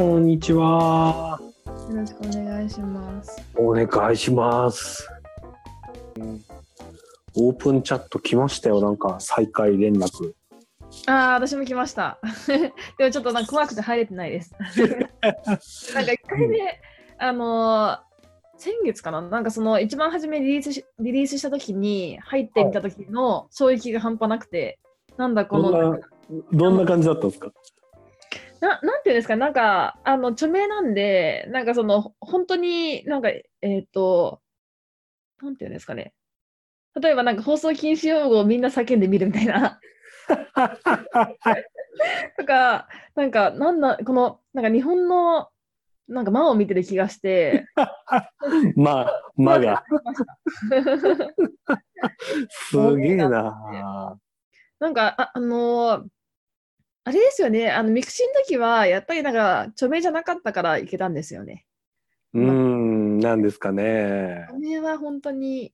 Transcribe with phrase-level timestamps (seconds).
[0.00, 1.38] こんにちは。
[1.90, 3.42] よろしくお願いします。
[3.54, 5.06] お願いします。
[7.36, 8.80] オープンチャット来ましたよ。
[8.80, 10.32] なんか再開連絡。
[11.06, 12.18] ああ、私も来ました。
[12.96, 14.54] でもちょっとなんか怖くて入れてないです。
[15.94, 16.80] なんか一回ね、
[17.18, 17.98] あのー
[18.56, 19.20] 先月かな？
[19.20, 24.78] なんかその一番初めリリースしリリースした時に入ってみた時の衝撃が半端なくて、
[25.18, 25.98] なんだこのどんな、
[26.52, 27.52] どんな感じだったんですか？
[28.60, 33.44] ななんていうんですか、なんか、あの、著名なんで、なんかその、本当になんか、え
[33.80, 34.40] っ、と、
[35.42, 36.12] なんていうんですかね？
[37.00, 39.80] 例えばなんか放送禁止用語をみんな叫んでみるみたいな。
[42.36, 45.48] とか、なんか、なんだ、この、なんか日本の、
[46.08, 47.66] なんか間を見てる気がして、
[48.76, 49.84] まあ、ま が。
[52.50, 54.18] すげえな。
[54.80, 56.08] なんか、あ、あのー
[57.10, 61.66] あれですよね、あの、 mixi の時は、やっぱりなんか、匿名じゃなかったからいけたんですよね。
[62.34, 64.46] うーん、なんですかね。
[64.48, 65.72] これは本当に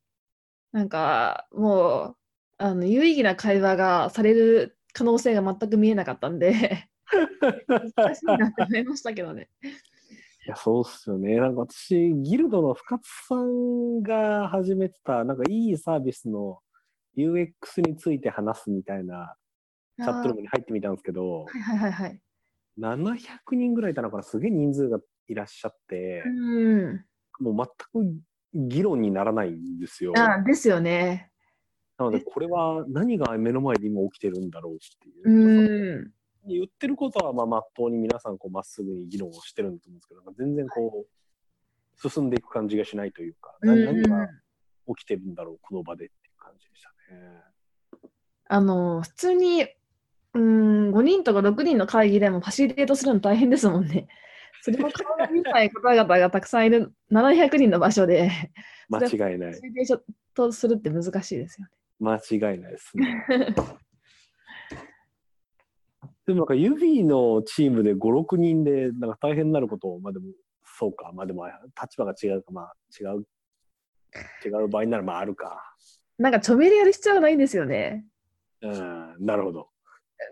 [0.73, 2.17] なんかもう
[2.57, 6.89] あの有意義な会話がされる可能性が全く見えなかったんで
[7.69, 9.51] 難しいなって思いましたけどね。
[10.47, 11.37] いや、そうっすよね。
[11.37, 16.61] なんか私、ギルドの深津さんが始めてた、なんかいいサービスの
[17.19, 19.37] UX について話すみたいな
[19.98, 22.20] チャットルームに入ってみたんですけど、はいはいはいはい。
[22.78, 26.30] 700人ぐらいいたのかな、すげえ人数がいらっしゃって、う
[26.92, 27.05] ん。
[27.41, 28.20] もう全く
[28.55, 30.12] 議論にならないんですよ。
[30.17, 31.30] あですよね。
[31.98, 35.30] なので、これは何が目の前で今起きてるんだろうっていう。
[35.30, 36.12] うん。
[36.48, 44.28] 言ってることは、まあ、まっとうに皆さん、こう、まっすぐに議論をしてるんだと思うんですけど、全然こう、進んでいく感じがしないというか、な何が
[44.89, 47.42] 起きてるんだろう、この場でっていう感じでしたね。
[48.48, 49.67] あの普通に
[50.36, 54.08] うん5人とか6人の会議でもファシリテートするの大変ですもんね。
[54.63, 58.30] それも顔が見ない方々がたくさんいる700人の場所で
[58.89, 59.61] 間違いないファ。
[59.61, 60.01] シリテー
[60.35, 61.73] トするって難しいですよね。
[61.98, 63.27] 間違いないですね。
[66.27, 70.27] でもなんか指のチームで5、6人でなんか大変になることを、まあでも、
[70.64, 71.47] そうか、まあでも
[71.80, 73.24] 立場が違うか、まあ違う、
[74.45, 75.77] 違う場合ならまああるか。
[76.18, 78.05] なんか著名でやる必要がないんですよね。
[78.61, 79.68] うん、なるほど。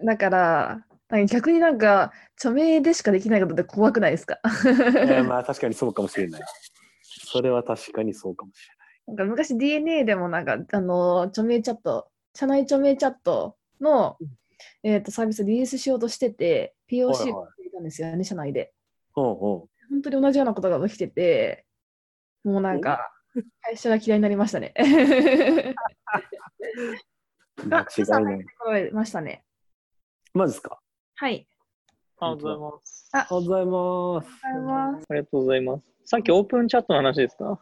[0.04, 4.38] だから、なんか逆になんか著名でしかできないことって怖くないですか？
[4.44, 6.42] えーまあ確かにそうかもしれない。
[7.02, 8.68] それは確かにそうかもし
[9.06, 14.16] なんか昔 DNA でもなんかあの著名チャット、社内著名チャットの、
[14.82, 18.72] えー、とサービスリリースしようとしてて、POC はいはいがいたんですよね、社内で。
[19.16, 19.30] れない。
[19.32, 19.36] うんうん。
[19.36, 19.68] 本
[20.02, 21.66] 当に同じようなことが起きてて、
[22.44, 23.12] もうなんか
[23.62, 24.72] 会社が嫌いになりましたね。
[27.68, 28.92] 間違いない。
[28.92, 29.43] ましたね。
[30.36, 30.80] マジですか？
[31.14, 31.46] はい。
[32.18, 33.08] ありがとうございます。
[33.14, 34.26] おはようございます。
[34.42, 35.06] ありがとうございます。
[35.08, 35.82] ありがとうございます。
[36.06, 37.60] さっきオープンチャットの話ですか？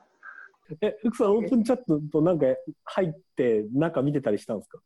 [0.80, 2.46] え、福さん、オープンチャットとなんか
[2.84, 4.78] 入って、なんか見てたりしたんですか？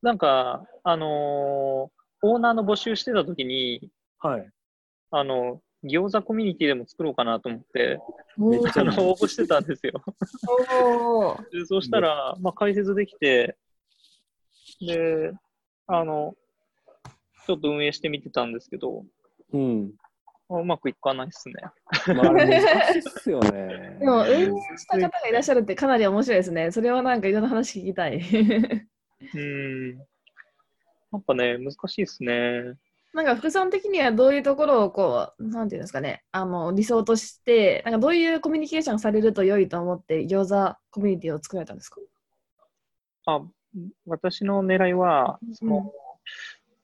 [0.00, 3.90] なんか、あのーオーナーの募集してた時に、
[4.20, 4.50] はい。
[5.10, 8.00] あの、餃子コミュニティでも作ろうかなと思って、
[8.38, 10.02] めっちゃあの応募してたんですよ。
[11.12, 13.56] おーでそうしたら、まあ、解説できて、
[14.80, 15.32] で、
[15.86, 16.34] あの、
[17.48, 19.06] ちょっと運営してみてたんですけど、
[19.54, 19.90] うん。
[20.50, 21.54] うまくいかないですね。
[22.14, 22.50] まあ、難
[22.92, 23.96] しいっすよね。
[24.00, 24.44] でも運営
[24.76, 26.70] した方がいらっしゃるってかなり面白いですね。
[26.70, 28.20] それはなんかいろんな話聞きたい。
[29.34, 29.96] うん。
[29.98, 30.04] や
[31.16, 32.74] っぱね、難しいですね。
[33.14, 42.00] なんか福さん的にはどういうところをこう、なんていうんですかね、あの理想として、なんかどういうコミュニケーションされると良いと思って餃子コミュニティを作られたんですか？
[43.24, 43.40] あ
[44.06, 45.90] 私の狙いは、そのうん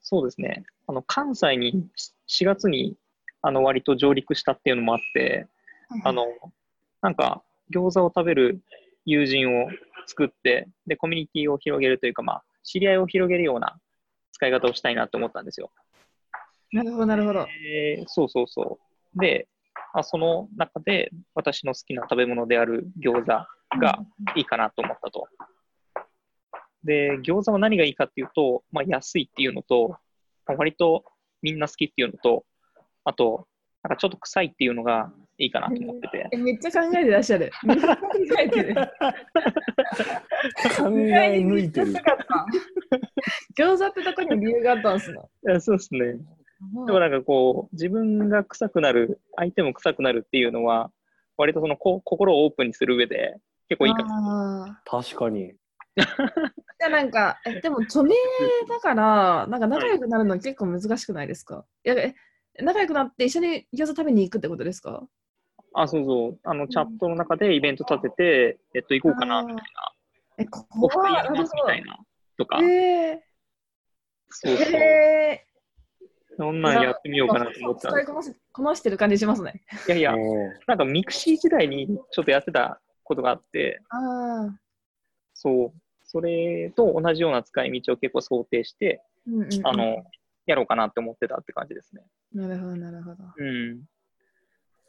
[0.07, 1.87] そうですね、あの関西に
[2.29, 2.95] 4月に
[3.41, 5.47] あの割と上陸したっていうのもあって、
[6.03, 6.27] あの
[7.01, 7.41] なんか
[7.73, 8.61] 餃子を食べる
[9.05, 9.67] 友人を
[10.05, 13.79] 作ってで、コミュニティを広げるというか、まあ、知り合いを広げるような
[14.31, 15.71] 使い方をしたいなと思ったんですよ。
[16.71, 17.47] なるほど、なるほど。
[17.67, 18.79] えーそうそうそ
[19.15, 19.19] う。
[19.19, 19.47] で、
[19.93, 23.99] あその中で私の好きな食べ物である餃子が
[24.35, 25.27] いいかなと思ったと。
[26.83, 29.99] で、餃子は何がいいかっていうと、まあ、安いっていうのと、まあ
[30.53, 31.03] 割と
[31.41, 32.45] みんな好きっていうのと、
[33.03, 33.47] あと、
[33.83, 36.27] なんかちょっと臭いっていうのがいいかなと思ってて。
[36.31, 37.51] えめっちゃ考えてらっしゃる。
[37.61, 37.73] 考
[38.39, 38.75] えてる。
[38.75, 38.81] 考
[40.89, 41.93] え抜いてる。
[43.57, 45.19] 餃子ってとこに理由があったんですね。
[45.47, 46.13] いやそうですね。
[46.87, 50.91] でもなんかこう、自分が臭くなる、相手も臭くなるっていうのは、
[51.37, 53.35] 割とそのこ心をオープンにする上で
[53.69, 54.65] 結構いいかな。
[54.67, 55.53] あ確かに。
[56.89, 58.13] なんか、えでも著名
[58.69, 61.65] だから、なんか仲良くなるの結構難しくないですか？
[61.83, 62.15] いやえ
[62.61, 65.03] 仲良くなって一緒に餃子食べに行くってことですか？
[65.73, 66.39] あ、そうそう。
[66.43, 69.63] あの、チャットの中でイベント立てて、えっと、行こうかな、みたいな。
[70.37, 71.97] え、こオフ会やはりますみたいな。
[72.37, 72.59] とか。
[72.61, 73.25] へえ
[74.29, 74.65] そうそう。
[74.67, 75.45] へ
[76.37, 79.63] そんなんやってみようかなと思ってたんです使いこなしこなしてる感じしますね。
[79.87, 80.21] いやいや、ね
[80.67, 83.97] なんか mixi 時代にちょっとやってたことがあって、あ
[84.49, 84.59] あ。
[85.33, 85.73] そう。
[86.05, 90.03] それと同じような使い道を結構想定して、うんうんうんあの、
[90.45, 92.03] やろうかなって思ってたって感じですね。
[92.33, 93.23] なるほど、なるほど。
[93.37, 93.81] うん。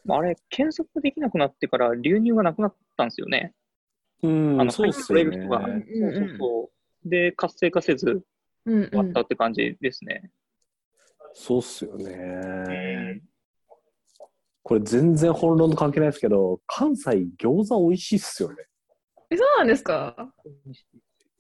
[0.04, 3.54] まああれ、検索できなくなってから流入がなくなったんですよね。
[4.22, 5.12] うん、あの、そうっす。
[5.12, 5.24] ね。
[5.24, 6.70] そうそうそ
[7.04, 7.08] う。
[7.08, 8.22] で、活性化せず
[8.66, 10.30] 終わったって感じですね。
[11.32, 13.22] そうっすよね。
[14.62, 18.56] これ全然本論と関係ないですけど、関西餃子美味しいっすよね。
[19.30, 20.32] え、そうなんですか？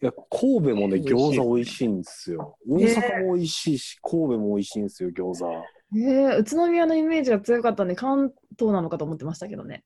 [0.02, 2.58] いや、神戸もね、餃子美味しいんですよ。
[2.68, 5.50] 大阪も美味しいし、神戸も美味しいんですよ、餃子。
[5.94, 9.84] えー、宇都宮のイメージが強かったんで、関東なのかと思ってましたけどね。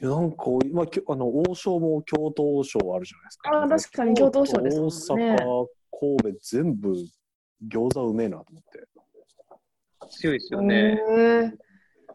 [0.00, 3.62] いやなんか、まあ、きょあの王将も京都王将あるじゃないですか。
[3.62, 5.66] あー確かに京都王将ですもんね大阪、
[6.20, 6.94] 神戸、全部
[7.68, 8.88] 餃子うめえなと思って。
[10.10, 10.74] 強いですよね。
[10.74, 11.52] へー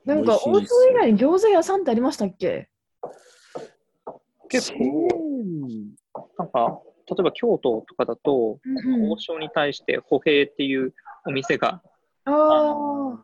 [0.06, 2.70] なんか、王将以外に餃子屋さんってありましたっけ？
[4.50, 5.08] 結構
[6.38, 10.94] なんか、例えば京都とかだと、うんうん王将に対して歩兵っていう
[11.26, 11.82] お店が
[12.26, 13.24] ああ。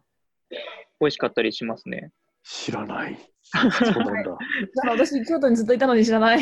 [1.00, 2.12] 美味しかったりしますね。
[2.44, 3.18] 知らない。
[3.44, 3.64] そう
[4.04, 4.38] なんだ。
[4.88, 6.40] 私、京都にずっといたのに知らない。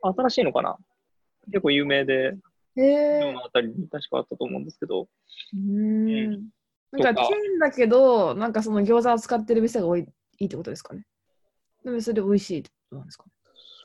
[0.00, 0.76] 新しいのかな？
[1.46, 2.36] 結構有名で。
[2.76, 6.30] 今日のあたりに確かあったと思うんですけど、うーん。
[6.30, 6.44] なん
[6.92, 11.06] とかか、チェーンだけど、なんかその餃子を使ってる店が多いいいってことですかね。
[11.84, 13.24] でもそれで美味しいってことなんですか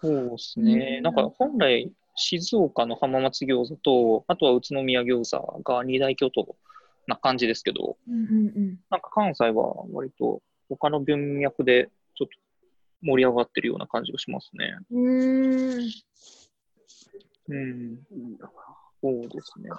[0.01, 0.96] そうですね。
[0.98, 6.56] うんなんか本来、静岡の浜松餃子と、あとは宇都宮餃子が二大巨頭
[7.07, 12.34] な感じですけど、うんうんなんか関西は割と他の文脈でちょっと
[13.01, 14.78] 盛り上がってるような感じがしますね。
[14.92, 15.90] うん。
[17.48, 18.00] うーん。
[18.12, 18.38] うん。
[19.01, 19.69] そうですね。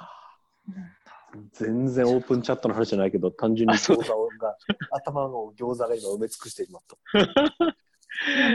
[1.52, 4.56] 全然オープンチャットの話じゃないけど、単純にあそう餃子が、
[4.90, 6.96] 頭の餃子が今埋め尽くしてしまった。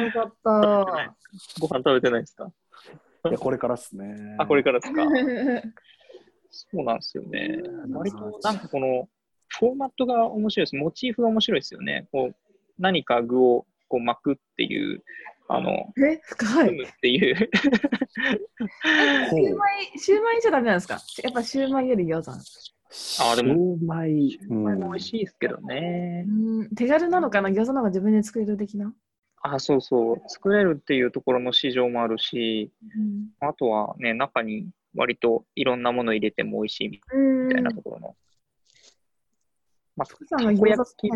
[0.06, 0.50] よかった。
[1.60, 2.52] ご飯食べてないですか？
[3.30, 4.36] いや、これからっすね。
[4.40, 5.04] あ、これからですか？
[6.52, 7.60] そうなんですよね。
[7.92, 9.10] 割となんかこの
[9.48, 10.76] フォーマットが面白いです。
[10.76, 12.08] モチーフが面白いですよね。
[12.12, 12.36] こう
[12.80, 15.04] 何か具をこう巻くっていう、
[15.48, 16.84] あの、え、深い。
[16.84, 17.36] っていう。
[19.30, 20.98] ほシューマイ、シューマイじゃダメなんですか？
[21.24, 22.74] やっぱシューマイより餃子なんです
[23.20, 26.26] かあでもシューマイ、うこれもん美味しいですけどね。
[26.28, 27.50] うん手軽なのかな？
[27.50, 28.94] 餃子の方が自分で作れる的な。
[29.54, 30.22] あ、そうそう。
[30.28, 33.30] 作れるっていうところの市場もあるし、うん。
[33.40, 37.50] あとはね、中に割といろんなもの入れても美味しいみうん。
[37.50, 38.16] たいなところの。
[39.96, 41.10] まあ、福さんがたこ餃焼き。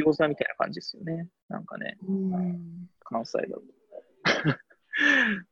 [0.00, 1.28] 餃子みたいな感じですよね。
[1.48, 2.88] なんかね、うん。
[3.00, 3.62] 関西だと。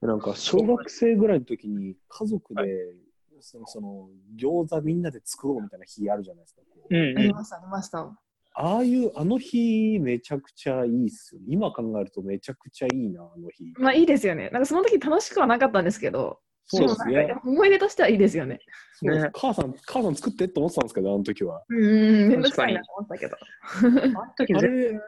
[0.06, 2.94] なんか小学生ぐらいの時に家族で、
[3.40, 6.62] そのその餃子みんなで作ろうみたいな日あるじゃないですか。
[6.62, 7.18] こううんうん。
[7.18, 8.23] ありました、ありました。
[8.56, 11.46] ああいう、あの日めちゃくちゃいいっすよね。
[11.50, 13.74] 今考えるとめちゃくちゃいいな、あの日。
[13.78, 14.48] まあいいですよね。
[14.50, 18.58] なんかその時楽しくはなかったんですけど、そうですね思い出としてはいいですよね。
[18.94, 21.64] そうね母さん、母さん作ってって思ってたんですけど、あの時は。
[21.68, 21.80] うんう
[22.26, 23.36] ん、めんどくさいなと思ったけど。
[23.36, 23.40] あ
[23.82, 23.90] の
[24.36, 25.00] 時あ全れ、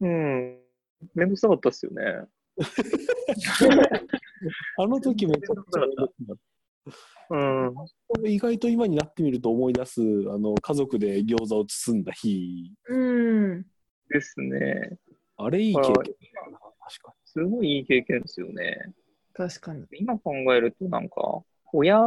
[0.00, 0.60] うん。
[1.14, 2.04] めんどくさかったっすよね。
[4.78, 5.90] あの時めちゃくちゃいい
[7.34, 8.28] うん。
[8.30, 12.74] 意外と今になってみると思い出す、あの、家族で餃子を包んだ日。
[12.88, 13.66] うん。
[14.10, 14.98] ですね。
[15.38, 18.92] あれいい経験だな、確かすごいいい経験ですよね。
[19.32, 19.86] 確かに。
[19.92, 21.98] 今考えるとなんか、親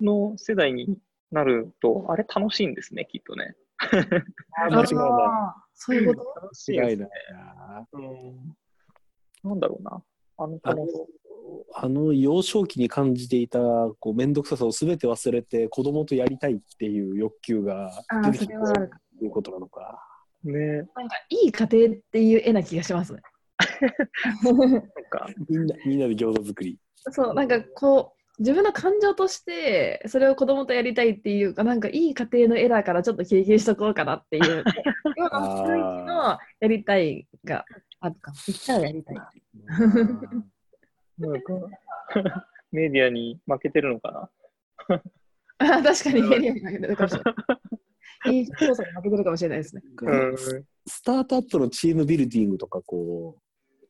[0.00, 0.96] の世代に
[1.32, 3.56] なると、あれ楽しいんですね、きっとね。
[3.92, 3.96] に。
[3.96, 4.90] 間違いない。
[5.74, 6.40] そういうこと？
[6.40, 7.88] 楽しいです間違いないな。
[7.92, 8.56] うん。
[9.42, 10.02] なんだろうな。
[10.38, 10.86] あのあの
[11.74, 13.58] あの幼少期に感じていた
[14.00, 17.90] こう面倒くささをすべて忘れて子供とやりたいっていう欲求が
[18.24, 18.90] 出てきたそれはある。
[19.18, 20.04] ということなのか。
[20.44, 23.20] ね、なんかいい家庭っていう絵な気がしますね。
[24.44, 26.78] なんか、みんなみんなで餃子作り。
[27.10, 34.64] そう、なんかこう、自分の感情として、それを子供とやりたいっていうか、なんかいい家庭のエラーからちょっと経験しとこうかなっていう、
[35.16, 37.64] 今の雰囲気のやりたいが
[38.00, 38.36] あるかも。
[38.46, 39.16] 言ったらやりたい。
[41.18, 41.52] なんか
[42.72, 44.30] メディアに負けてるのか
[44.88, 45.00] な？
[45.78, 47.30] あ 確かにメディアに負けてるかもしれな
[48.30, 48.36] い。
[48.36, 49.82] いい操作に負けてるかもしれないですね。
[50.02, 50.36] うん。
[50.86, 53.36] スタートアップのチームビルディングとかこ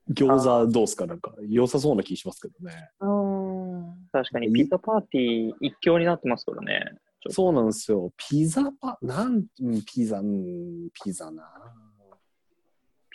[0.09, 1.07] う餃子どうすか？
[1.07, 2.91] なんか良さそうな気しますけどね。
[3.01, 6.99] うん確かに、ピザパーティー一強になってますからね。
[7.31, 8.11] そうなんですよ。
[8.17, 11.43] ピザパ、なん、うんピザ、うん、ピザな。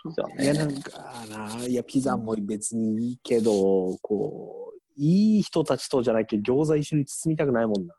[0.03, 0.77] ピザいや、なね。
[0.79, 7.95] んかな、いや、ピザも別にいいけど、こう、いい人たちとじゃなきゃ餃子一緒に包みたくないもんな。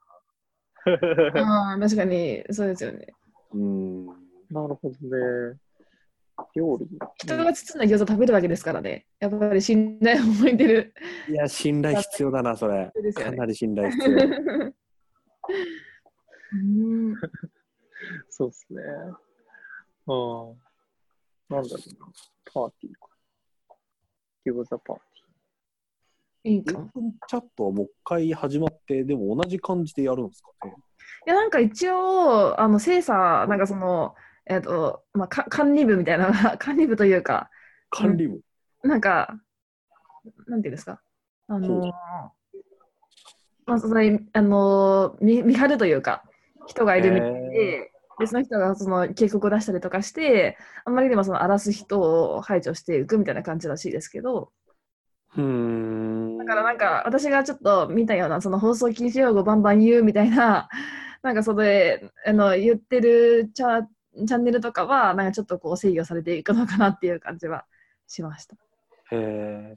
[1.43, 3.07] ああ、確かに、そうですよね。
[3.53, 4.07] うん。
[4.07, 4.13] な
[4.69, 5.59] るほどね。
[6.55, 6.87] 料理。
[7.17, 9.07] 人が包んだ餃子食べるわけですからね。
[9.21, 10.93] やっぱり信頼を置いてる。
[11.29, 12.91] いや、信頼必要だな、それ。
[13.03, 14.17] ねかなり信頼必要。
[16.53, 17.15] うん
[18.31, 18.81] そうですね。
[20.07, 20.55] ああ。
[21.49, 22.07] なんだろうな。
[22.53, 23.09] パーティーか。
[24.47, 25.15] 餃子パーテ
[26.47, 26.73] いいか
[27.27, 30.67] チャットはもう一回始まって、でも同じ感じでやるんですか？
[30.67, 30.75] ね。
[31.27, 34.15] いや、なんか一応、あの、精査、なんかその、
[34.47, 37.51] えっ、と、まあ、か管理部みたいな、 管理部というか、
[37.89, 38.43] 管理部？
[38.83, 39.35] なんか、
[40.47, 41.01] なんていうんですか、
[41.49, 41.93] あのほう
[43.65, 43.99] まあ、その、
[44.35, 46.25] あの見、見張るというか、
[46.67, 54.53] 人がいるみたいへで、で、その人がその警告を出したりとかして、あんまりでもその荒らす人を排除していくみたいな感じらしいですけど、
[55.37, 56.39] うーん。
[56.39, 60.69] だからなんか私がちょっと見たようなその放送禁止用語バンバン言うみたいな、
[61.23, 63.85] なんかそれあの言ってるチャ
[64.27, 67.65] チャンネルとかはなんかちょっとこう制御されていくのかなっていう感じは
[68.07, 68.57] しました。
[69.11, 69.77] へえ。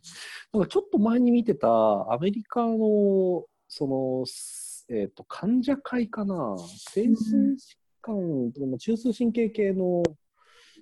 [0.53, 4.25] なんかちょっと前に見てたアメリカの、その、
[4.89, 6.55] えっ、と、患者会かな。
[6.93, 10.03] 精神疾患と中枢神経系の、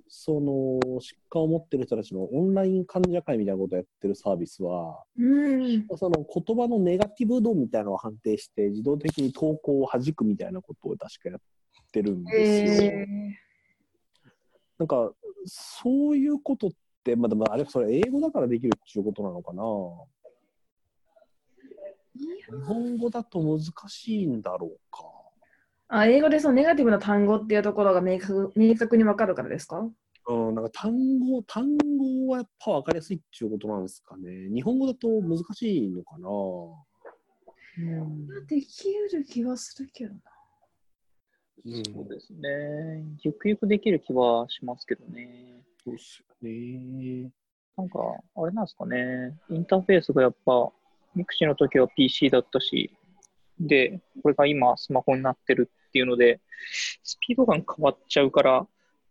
[0.08, 5.88] その、疾患を持ってる人たちのオンライン患者会みたいなことをやってるサービスは、うん。
[5.98, 11.39] その言葉のネガティブ度みたいなのを判定して、自動的に投稿を弾くみたいなことを確かやっ
[11.91, 12.91] てるんですよ。
[12.91, 13.08] え
[14.77, 15.12] なんか、
[15.46, 16.70] そういうことっ
[17.03, 19.63] て、まあ、でもあれ、それ英語だからできるっていうことなのかな。
[22.17, 25.14] 日本語だと難しいんだろうか。
[25.88, 29.88] あ英語でそのネガティブな単語っていうところが明確明確に分かるからですか？
[30.27, 34.50] うん、なんか単語、単語はやっぱ分かりやすいっていうことなんですかね。
[34.51, 36.27] 日本語だと難しいのかな。
[37.77, 38.27] うん。
[38.48, 40.20] できる気がするけどな。
[41.65, 43.06] うん、そうですね。
[43.22, 45.62] ゆくゆくできる気はしますけどね。
[45.84, 47.30] そうっすよね。
[47.77, 48.00] なんか、
[48.36, 49.38] あれなんですかね。
[49.50, 50.72] インターフェースがやっぱ、
[51.13, 52.92] mixi の時は PC だったし、
[53.60, 56.42] で、これが今スマホになってるっていうので、
[57.04, 58.68] スピード感変わっちゃうから、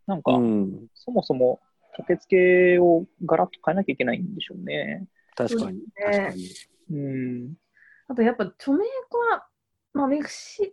[0.07, 1.59] なんか、うん、そもそも
[1.97, 5.07] 立て付けをガラッと変えなきゃいけないんでしょうね。
[5.35, 5.81] 確かに。
[5.95, 6.49] 確かに。
[6.91, 7.53] うん。
[8.07, 9.47] あとやっぱ匿名は、
[9.93, 10.67] まあ、 mixi、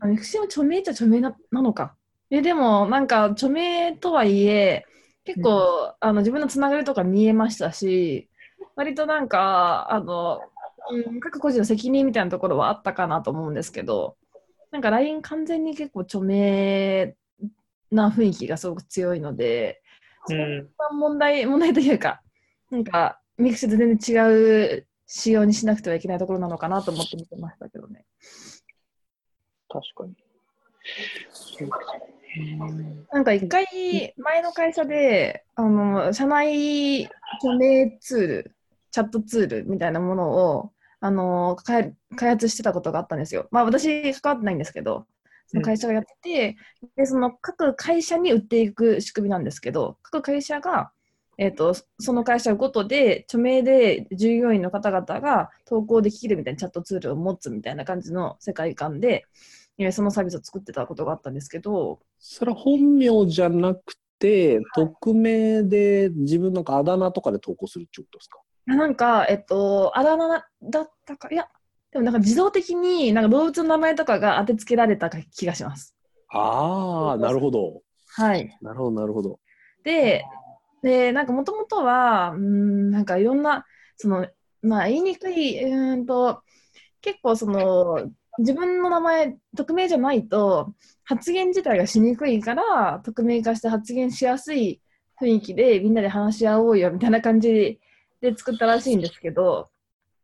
[0.00, 1.96] あ mixi も匿名っちゃ匿名ななのか。
[2.30, 4.86] えでも、なんか匿名とはいえ、
[5.24, 8.28] 結構、あの自分のつながりとか見えましたし、
[8.76, 10.40] 割となんか、あの、
[10.90, 14.16] うん、各個人の責任みたいなところはあったかなと思うんですけど、
[14.70, 17.14] なんか LINE 完全に結構匿名
[17.90, 19.80] な雰囲気がすごく強いので、
[20.28, 20.68] うん。
[20.98, 22.22] 問題、問題というか、
[22.70, 28.04] なんか、 mixi と全然違う仕様にしなくてはいけないところなのかなと思って見てましたけどね。
[29.68, 30.14] 確かに。
[33.12, 37.04] なんか一回、前の会社で、あの、社内
[37.38, 38.56] 著名ツール、
[38.90, 40.72] チャットツールみたいなものを、
[41.04, 43.46] あの、開開発してたことがあったんですよ。
[43.50, 45.06] まあ私、関わってないんですけど、
[45.46, 46.56] その会社がやってて、
[46.96, 50.92] で、その各会社に売っていく仕組みなんですけど、各会社が、
[51.36, 59.26] えっ、と、その会社ごとで、著名で従業員の方々が投稿できるみたいなチャットツールを持つみたいな感じの世界観で、
[59.76, 68.38] えーそのサービスを作ってたことがあったんですけど、それは本名じゃなくて、匿名で自分なんかあだ名とかで投稿するってことですか？
[68.38, 70.28] いやなんか、えっと、あだ名
[70.62, 71.48] だったか、いや、
[71.92, 75.94] でもなんか自動的になんか動物の名前とかが当てつけられた気がします。
[76.30, 77.82] ああ、なるほど。
[78.16, 78.56] はい。
[78.60, 79.38] なるほど、なるほど。
[79.84, 80.24] で、
[80.82, 83.64] で、なんかもともとは、うーん、なんかいろんな、
[83.96, 84.26] その、
[84.62, 86.42] まあ言いにくい、うーんと、
[87.00, 94.80] 結構その、自分の名前、匿名じゃないと、発言自体がしにくいから、匿名化して発言しやすい
[95.20, 97.78] 雰囲気でみんなで話し合おうよみたいな感じ
[98.24, 99.68] で作ったらしいんですけど、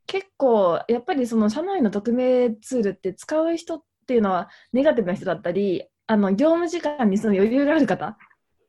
[0.06, 8.16] 結構、やっぱりその社内の匿名ツールって使う人っていうのはネガティブな人だったり、あの業務時間にその余裕がある方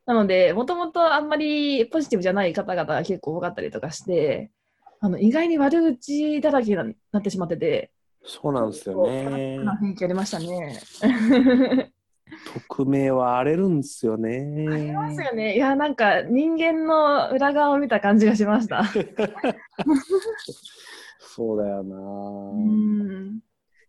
[0.06, 4.52] なので、もともとあんまりポジティブじゃない方々が結構多かったりとかして、
[5.00, 7.92] あの意外に悪口だらけになってしまってて、
[8.24, 10.80] そうなんですよね雰囲気ありましたね。
[12.68, 14.94] 匿名は荒れるんですよありね。
[14.94, 15.56] ますよね。
[15.56, 18.84] いや、なんか人間の裏側を見た感じがしました。
[21.20, 21.98] そうだよな。
[21.98, 23.40] うん。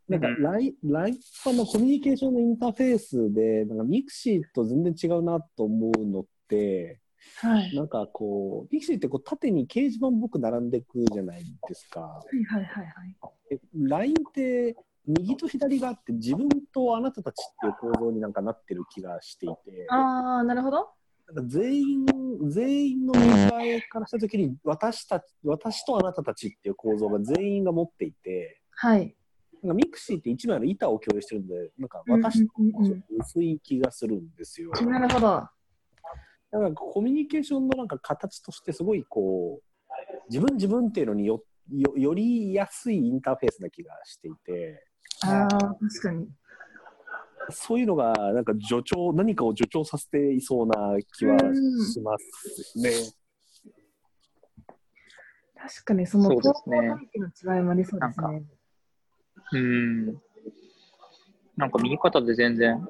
[0.09, 7.01] なんかうん LINE、LINE のコミュニケーションのインターフェースで、なんかミクシーと全然違うなと思うのって、
[7.37, 7.75] はい。
[7.75, 12.01] なんかこう、 mixi ってこう縦に掲示板僕並んでいくじゃないですか。
[12.01, 13.17] はいはいはいはい。
[13.51, 20.91] え LINE って右と左があって自分とあなたたちっていう構造になんかなってる気がしていて、ああ、なるほど。
[21.29, 22.07] なんか全員、
[22.49, 29.17] 全員の見栄えからしたときに私たち、私とあなたたちっていう構造が全員が持っていて、はい。
[29.63, 32.53] なんか mixi って一枚の板を共有してるんで、なんか私と
[33.19, 34.73] 薄い気がするんですよ。
[34.73, 35.27] なるほど。
[35.27, 44.85] だからコミュニケーションのなんか形としてすごいこう、自分自分っていうのによよよりやすいインターフェースな気がしていて、
[45.23, 46.29] ああ、確かに。
[47.51, 52.91] そういうのがなんか助長、何かを助長させていそうな気はしますね。
[55.55, 58.45] 確かにその投稿の違いもありそうですなんね。
[59.53, 60.07] うん。
[61.57, 62.85] なんか見え方で全然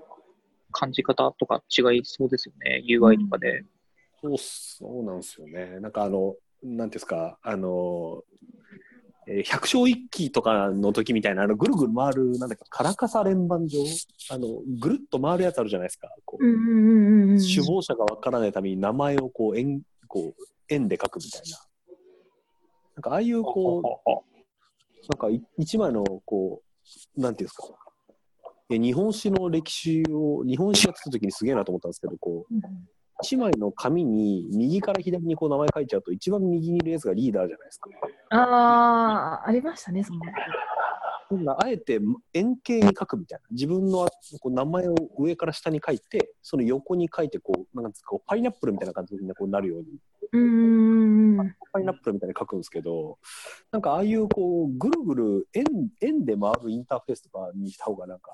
[0.70, 2.82] 感じ方とか違いそうですよね。
[2.88, 3.64] UI とかで。
[4.22, 5.80] そうそうなんですよね。
[5.80, 8.22] なんかあの、なんですか、あの、
[9.28, 13.78] えー百姓一揆とかの時みたいな、あのぐるぐる回る、なんだっけ、カラカサ連番状？
[14.30, 14.48] あの、
[14.80, 16.08] ぐるっと回るやつあるじゃないですか。
[16.24, 16.44] こう。
[16.44, 21.58] 首謀者がわからないために名前をこう円こう円で書くみたいな。
[22.96, 24.10] なんかああいうこう、
[25.08, 26.62] なんかい一枚のこ
[27.16, 27.68] う、なんていうんですか。
[28.68, 32.62] 日本史の歴史を、日本史やってた時にすげえなと思ったんですけど、こう、うん
[33.22, 37.90] 一枚の紙に右から左にこう名前書いちゃうと、一番右にいるやつがリーダーじゃないですか。
[38.30, 40.20] ああ、ありましたね、その。
[41.30, 41.98] 今度あえて
[42.34, 43.46] 円形に書くみたいな。
[43.52, 44.06] 自分の
[44.40, 49.86] こう名前を上から下に書いて、その横に書いてこう、なんか、こうパイナップルみたいな感じでこうなるように。
[50.32, 51.56] うんうんうん。
[51.72, 53.18] パイナップルみたいに書くんですけど、
[53.70, 55.64] なんかああいうこう、ぐるぐる円
[56.00, 58.30] 円で回るインターフェースとかにした方がなんか、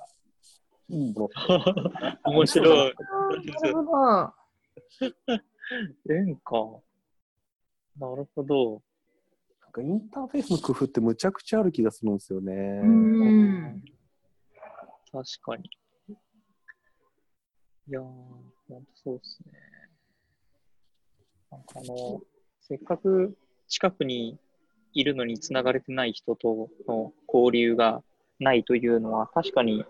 [0.88, 1.14] いい
[2.24, 2.94] 面白い。
[3.62, 4.32] なるほど。
[6.10, 6.80] 円か。
[7.98, 8.82] なるほど。
[9.62, 12.52] なんかインターフェースの工夫ってむちゃくちゃある気がするんですよね。
[12.82, 13.84] うん。
[15.12, 15.70] 確かに。
[17.88, 19.52] いやー、ほんとそうですね。
[21.50, 22.20] なんかあの、
[22.60, 24.38] せっかく近くに
[24.92, 28.02] いるのに繋がれてない人との交流が
[28.38, 29.84] ないというのは確かに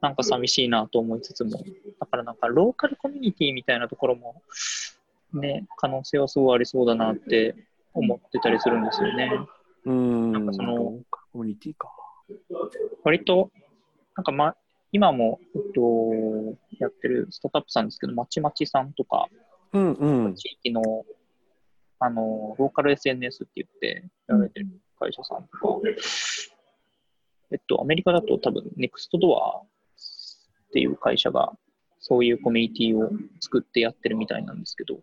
[0.00, 1.50] なんか寂しいなと思いつつも、
[1.98, 4.42] だからなんかローカルコミュニティみたいなところも
[5.32, 7.54] ね、可能性はすごいありそうだなって
[7.94, 9.30] 思ってたりするんですよね。
[9.84, 10.32] うん。
[10.32, 11.90] なんかそのコミュニティか。
[13.04, 13.50] 割と、
[14.16, 14.56] なんかま、
[14.92, 15.80] 今も、えっと、
[16.78, 19.28] やってるスタートアップさんですけど、まちまちさんとか、
[19.72, 20.34] うんうん。
[20.34, 21.04] 地域の、
[22.00, 25.88] あの、ローカル SNS って言ってやられてる会社さんとか、
[27.52, 29.62] えっと、アメリカだと多分、ネクストドア
[30.70, 31.52] っていう会社が、
[31.98, 35.00] そういうコミュニティを作ってやってるみたいなんですけど、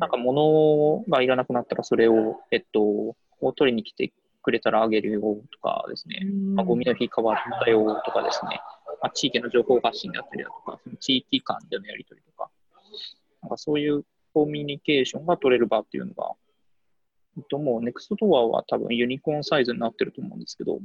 [0.00, 8.60] なんか物がいらなくなったらそれを、えっと、を取りに来てくれたらあげるよとかですね、まあ、ゴミの日変わったよとかですね、
[9.02, 12.50] まあ、地域の情報発信であったりだとか、その地域間でのやり取りとか、
[13.42, 16.32] なんかそういうコミュニケーションが取れる場っていうのが、
[17.36, 20.80] えっと、もうネクストドアは多分ユニコーンサイズになってると思うんですけど、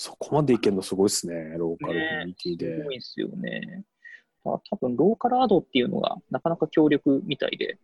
[0.00, 2.84] そこまでいけるのすごいですね、ローカルコミュニティすで。
[2.84, 3.84] ごいですよね。
[4.44, 7.78] だから多分ローカルアドっていうのがなかなか強力みたいで、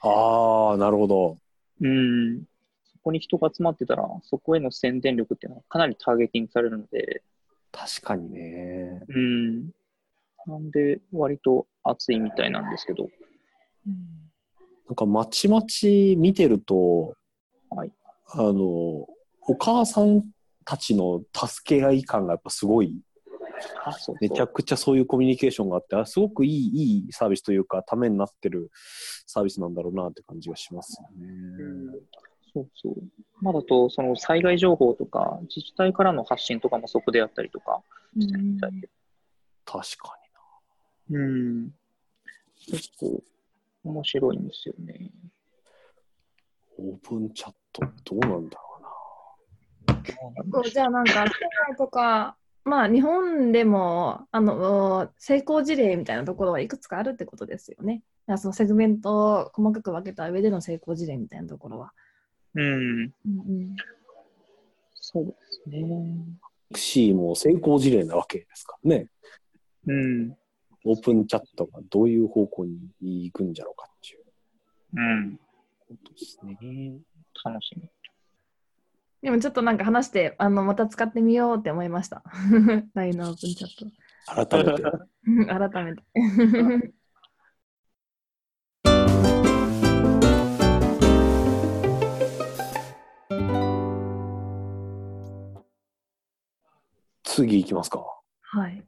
[0.00, 1.36] ああ、なるほど。
[1.82, 2.44] うん、
[2.84, 7.22] そこに人が集まってたら、そこへの宣伝力っていうのはかなりターゲティングされるので、
[7.70, 9.02] 確かにね。
[9.08, 9.66] うん。
[10.46, 13.10] なんで、割と熱いみたいなんですけど、
[14.88, 17.14] なんかまちまち見てると、
[17.68, 17.92] はい
[18.28, 20.24] あの、お母さん
[20.64, 23.00] たちの助け合い感がやっぱすごい、
[23.84, 28.70] あ、そうめちゃくちゃそういうコミュニケーションがあって、あすごくいい、いいサービスというか、ためになってる
[29.26, 31.98] サービスなんだろうなって感じがしますよね。
[32.52, 32.94] そうそう。
[33.40, 37.82] まあだと、その災害情報とか、自治体からの発信とかもそこでやったりとか
[38.18, 38.88] してるみたいで。
[39.64, 40.16] 確か
[41.10, 41.70] うん。
[42.66, 43.22] 結構
[43.84, 44.94] 面白いんですよね。
[44.94, 45.10] に
[46.86, 46.92] な。
[46.92, 48.71] オープンチャット、どうなんだろう
[49.92, 50.44] な。
[50.50, 51.30] こうじゃあなんか、海
[51.68, 58.02] 外とか、まあ日本でもあの成功事例みたいなところはいくつかあるってことですよね。
[58.36, 61.92] そのセグメントを細かく分けた上での成功事例みたいなところは。
[62.54, 62.62] うん。
[62.62, 63.76] うんうん、
[64.94, 65.82] そうですね。
[66.70, 69.08] タクシーも成功事例なわけですからね。
[69.86, 70.36] うん。
[70.84, 74.24] オープンチャットがどういう方向に行くんじゃろうかっていう
[74.94, 75.36] うん。
[75.88, 76.98] ことですね。
[77.44, 77.88] 楽しみ。
[79.22, 82.24] でもちょっとなんか話して、あの、また使ってみようって思いました。
[82.94, 84.82] LINE のオープンチャッ改めて。
[84.82, 84.90] ト。
[85.70, 86.02] 改めて。
[97.22, 98.04] 次行きますか。
[98.40, 98.84] はい。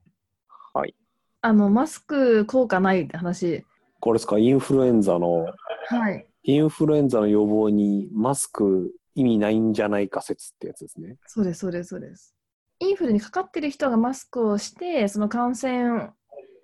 [0.74, 0.96] はい。
[1.42, 3.64] あの、マスク効果ないって話。
[4.00, 5.46] これですか、インフルエンザの、
[5.86, 6.26] はい。
[6.42, 11.16] インフルエンザの予防にマスク意味ないんじゃないか説ってやつですね。
[11.26, 12.34] そうです、そうです、そうです。
[12.80, 16.10] インフルにかかってる人がマスクをして、その感染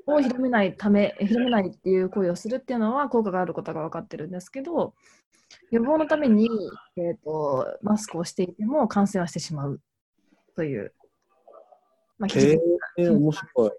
[0.07, 4.95] を広めないため、広めないっていう行為をするっていうのは効果があることが分かってるんですけど、
[5.71, 6.49] 予防のために、
[6.97, 9.81] えー、とマスクをしていても感染はしてしまう
[10.57, 10.93] という。
[12.19, 13.71] まあ、え、面白い。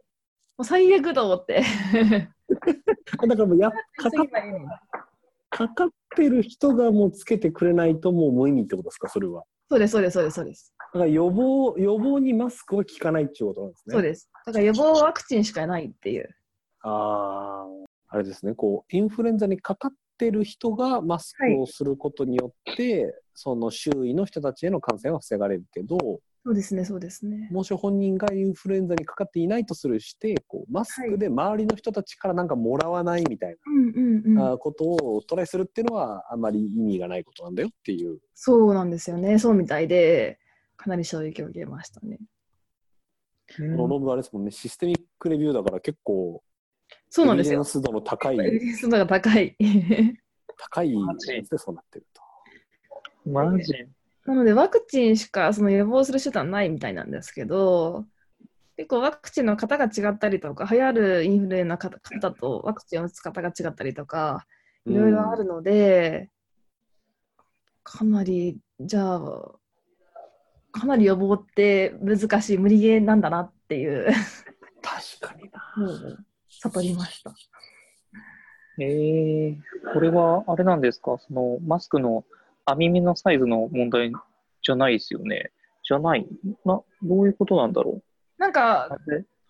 [0.57, 1.63] う最悪と思って。
[2.49, 4.23] だからもうやっかか
[5.69, 9.43] かかってる人がもうつけてくれないともう無意味ってことですか、それは。
[9.69, 10.73] そうです、そうです、そうです、そうです。
[10.77, 13.93] だから予防、予防にマスクは効かないっていうことなんですね。
[13.93, 14.29] そうです。
[14.45, 16.29] だから予防ワクチンしかないっていう。
[16.81, 17.65] あ
[18.09, 25.97] あ、あれですね、こう、インフルエンザにかかってる人がマスクをすることによって、その周囲の人たちへの感染は防がれるけど、
[26.43, 27.49] そうですね、そうですね。
[27.51, 34.35] もし本人がインフルエンザにかかっていないとするして、こうマスクで周りの人たちからなんかもらわないみたいうんうんうん。
[34.35, 38.19] なあことをトライするっていうのはあんまり意味がないことなんだよっていう。
[38.33, 39.37] そうなんですよね。
[39.37, 40.39] そうみたいで、
[40.77, 42.17] かなり衝撃を受けましたね。
[43.55, 46.41] この論文あれですもんね、システミックレビューだから結構、
[47.09, 47.65] そうなんですよエビデン。
[47.65, 49.55] ス度の高い、エビデンス度が高い。
[50.57, 52.21] 高いマジやつでそうなってると。
[53.29, 53.73] マジ
[54.25, 58.05] なので、ワクチンしかその予防する手段ないみたいなんですけど、
[58.77, 64.45] 結構ワクチンの型が違ったりとか、流行るインフルエンザの方方とワクチンを打つ方が違ったりとか、
[64.85, 66.29] いろいろあるので、
[67.83, 69.51] かなり、じゃあ、
[70.71, 74.07] かなり予防って難しい、無理ゲーなんだなっていう、
[74.81, 75.73] 確かにな。
[75.77, 77.33] もう悟りました。
[78.79, 79.57] えー、
[79.93, 81.17] これはあれなんですか？
[81.19, 82.23] そのマスクの
[82.65, 84.11] 網目のサイズの問題
[84.61, 85.51] じゃないですよね。
[85.83, 86.25] じゃない
[86.65, 88.01] な、どういうことなんだろ
[88.37, 88.97] なんか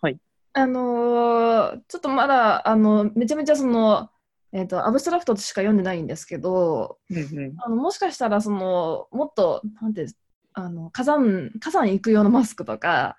[0.02, 0.20] はい。
[0.54, 4.10] あのーちょっとまだ、あの、めちゃめちゃその、
[4.54, 7.56] えっ、と、アブストラクトしか読んでないんですけど、うんうん。
[7.58, 10.08] あのもしかしたら、その、もっと、なんて
[10.54, 13.18] あの、火山、火山行く用のマスクとか、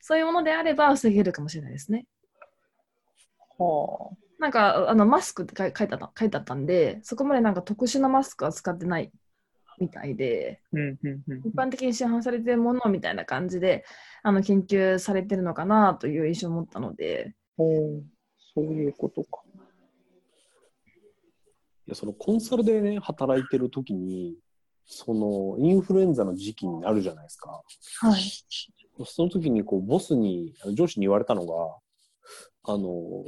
[0.00, 2.06] そういうものであれば防げるかもしれないですね。
[3.58, 4.16] はあ。
[4.40, 9.12] なんか、あの、マスクって書い書いてあった書いてあったんで、そこまでなんか特殊なマスクは使ってない
[9.82, 10.60] みたいで、
[11.44, 13.84] 一般的に市販されているものみたいな感じで、
[14.22, 19.42] あの、研究されてるのかなという印象を持ったので、そういうことか。
[21.84, 24.36] いやそのコンサルでね、働いてる時に、
[24.86, 27.60] そのインフルエンザの時期になるじゃないですか。
[28.00, 28.22] はい。
[29.04, 31.76] その時にこうボスに、あの上司に言われたのが、
[32.64, 33.24] あの、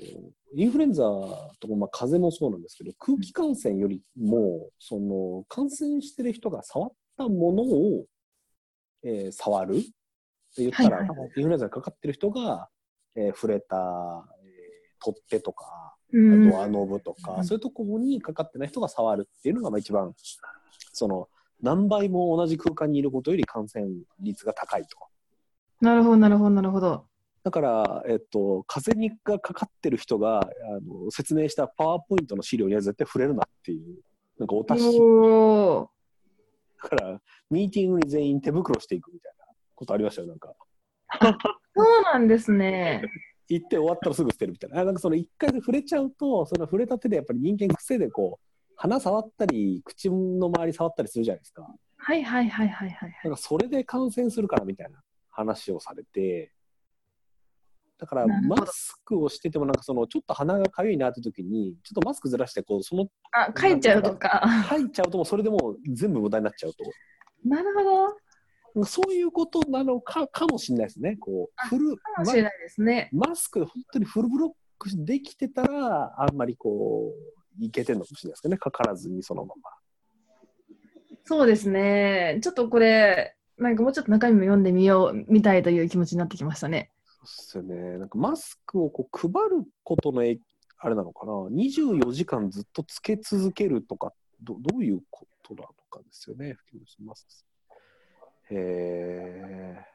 [0.55, 8.05] インフルエンザとか、まあ、風邪もそうなんですけど、空気感染よりも、その、感染してる人が触ったものを、
[9.03, 9.89] えー触るって
[10.59, 12.69] 言ったら、はいインフルエンザにかかってる人が、
[13.17, 13.77] えー触れた、
[14.43, 20.15] えー取っ手とか、うんドアノブとか、うんそういうところにかかってない人が触るっていうのがまあ一番、
[20.93, 21.29] その、
[21.61, 23.87] 何倍も同じ空間にいることより感染
[24.21, 24.97] 率が高いと。
[25.81, 27.07] なるほど、なるほど、なるほど。
[27.45, 30.45] だから、えっと、風邪にがかかってる人があ
[30.81, 33.99] の説明したパワーポイントの資料には絶対触れるなっていう、
[34.39, 34.99] なんかお達し、
[36.83, 40.55] だから、ミーティングに全員手袋していくみたいなことありましたよ、なんか。
[41.77, 43.03] そうなんですね。
[43.47, 44.81] 行って終わったらすぐ捨てるみたいな。
[44.81, 51.75] あなんかその一回で触れちゃうと、その触れた手でやっぱり人間癖でこう、鼻触ったり、口の周り触ったりするじゃないですか。
[51.97, 53.15] はいはいはいはいはい。
[53.23, 56.54] なんかそれで感染するからみたいな話をされて、
[58.05, 64.29] だからマスクをしててもなんかそのちょっと鼻がかゆいなって時に、ちょっとマスクずらしてこう、そのあ、書いちゃうとか。
[64.29, 66.85] 入っちゃうともうそれでもう全部無駄になっちゃうと。
[67.49, 67.83] なるほ
[68.77, 68.85] ど。
[68.85, 71.17] そういうことなのかかもしれないですね。
[71.17, 73.09] こうフルかもしれないですね。
[73.13, 77.11] ママスクで本当にフルブロックできてたら、あんまりこ
[77.59, 78.59] う、いけてるのかもしれないですけどね。
[78.59, 79.71] かからずにそのまま。
[81.25, 82.39] そうですね。
[82.43, 86.91] ちょっとこれ、なんかもうちょっと中身も読んでみようみたいという気持ちになってきましたね。
[87.25, 87.99] そうですよね。
[87.99, 90.39] なんかマスクをこう配ることのえ
[90.79, 91.33] あれなのかな。
[91.33, 96.57] 24時間ずっとつけ続けるとか、どどういうことなのかですよね。
[97.01, 97.27] マス
[98.49, 99.87] クへえ。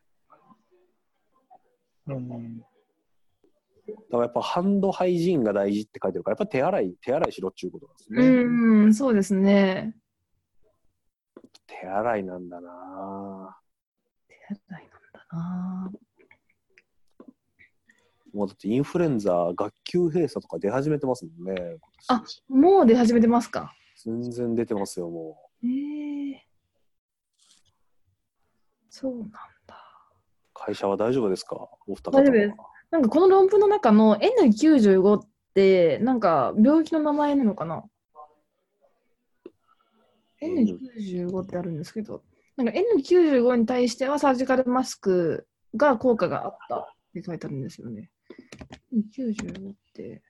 [2.08, 2.60] うん。
[2.60, 8.22] だからやっぱハンドハイジーンが大事って書いてるから、やっぱ手洗い、手洗いしろっていうことなんですうね。
[8.24, 9.96] ーん、そうですね。
[11.68, 13.58] 手洗いなんだな
[14.28, 14.36] 手
[14.72, 15.92] 洗いなんだな。
[18.34, 21.78] もうだってインフルエンザ、学級閉鎖とか出始めてますもんね。
[22.08, 23.74] あもう出始めてますか？
[24.04, 25.68] 全然出てますよ、もえ
[26.36, 26.46] え
[28.90, 29.30] そうなん
[29.68, 29.76] だ。
[29.76, 29.76] う。
[30.54, 31.56] 会社は大丈夫ですか？
[31.88, 32.56] お二方大丈夫です
[32.92, 37.84] なんかこの論文の中の N95 って、なんか病気の名前なのかな
[40.42, 42.24] ?N95 ってあるんですけど、
[42.58, 48.10] なんか N95 に対してはサージカルマスクが効果があったって書いてあるんですよね。
[48.94, 50.22] N95 って、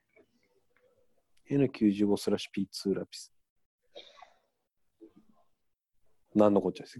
[1.49, 3.33] N95 スラッシュ P2 ラピス。
[6.35, 6.99] 何のこっちゃです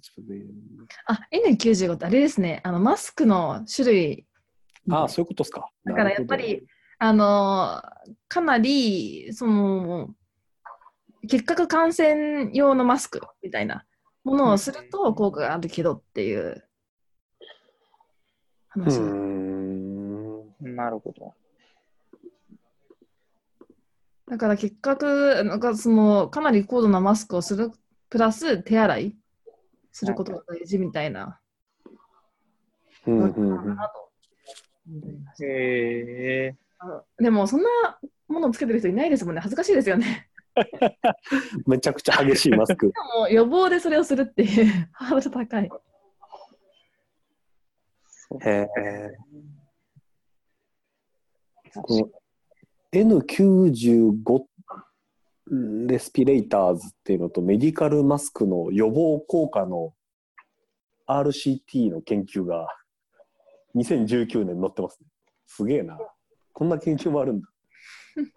[1.05, 4.27] あ、N95 ってあれですね、あのマスクの種類。
[4.89, 5.69] ああ、そういうことですか。
[5.85, 6.65] だからやっぱり、
[6.97, 7.81] あの
[8.27, 10.09] かなり、その、
[11.27, 13.85] 結核感染用のマスクみたいな
[14.23, 16.63] ものをすると効果があるけどっていう
[18.75, 18.97] う話。
[18.97, 19.48] ーん。
[20.59, 21.33] なるほど。
[24.27, 27.71] だから結核、なんかその、かなり高度なマスクをする、
[28.09, 29.15] プラス手洗い
[29.91, 31.39] することが大事みたいな。
[33.07, 33.35] うん
[35.41, 36.53] え
[37.17, 37.69] でも、そんな
[38.27, 39.41] ものをつけてる人いないですもんね。
[39.41, 40.29] 恥ずかしいですよね。
[41.65, 42.87] めちゃくちゃ激しいマスク。
[42.91, 45.69] でも予防でそれをするっていうハードル高い。
[48.41, 48.67] へえ。
[51.73, 52.09] この
[52.93, 54.43] N95
[55.87, 59.93] レスピレーターズっていうのとメディカルマスクの予防効果の
[61.07, 62.67] RCT の研究が
[63.75, 65.07] 2019年載ってますね。
[65.47, 65.97] すげえな。
[66.53, 67.47] こんな研究もあるんだ。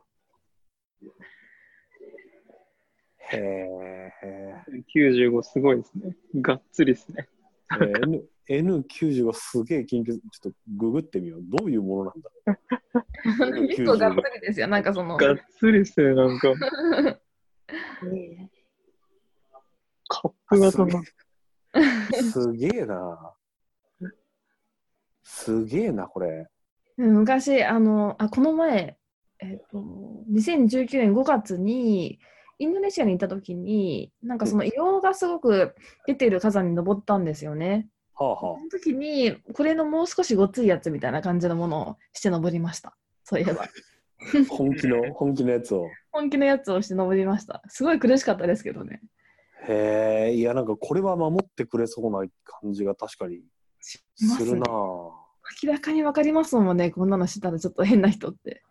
[3.33, 4.13] へえ。
[4.95, 6.17] 95すごいですね。
[6.37, 7.29] がっつりですね。
[7.81, 11.41] えー N N95 すげえ研究、ちょっとググってみよう。
[11.45, 12.31] どういうものなんだ
[13.69, 14.67] 結構がっつりですよ。
[14.67, 15.17] なんかその。
[15.17, 16.53] がっつりですね、なんか。
[20.09, 21.03] カップ型の。
[22.33, 23.35] すげえな。
[25.23, 26.49] すげえな、これ。
[26.99, 28.99] うん昔、あの、あ、この前、
[29.41, 29.79] えっと、
[30.31, 32.19] 2019年5月に、
[32.59, 35.75] インドネシアに行った時に、なんかその硫黄がすごく
[36.07, 37.89] 出ている火山に登ったんですよね。
[38.15, 42.97] はあはその時に、これのもう少しごついやつみたいな感じのものをして登りました。
[43.25, 43.65] そういえば。
[43.65, 43.69] あ。
[44.49, 45.89] 本気の、本気のやつを。
[46.13, 47.63] 本気のやつをして登りました。
[47.69, 49.01] すごい苦しかったですけどね。
[49.69, 53.43] へえ、いや、なんかこれは守ってくれそうな感じが確かに
[53.81, 54.67] するな。
[54.67, 58.63] 明らかにわかりますもんね、こんなのしたらちょっと変な人って。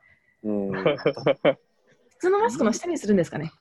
[0.43, 0.71] うん。
[0.71, 3.51] 普通のマスクの下にするんですかね。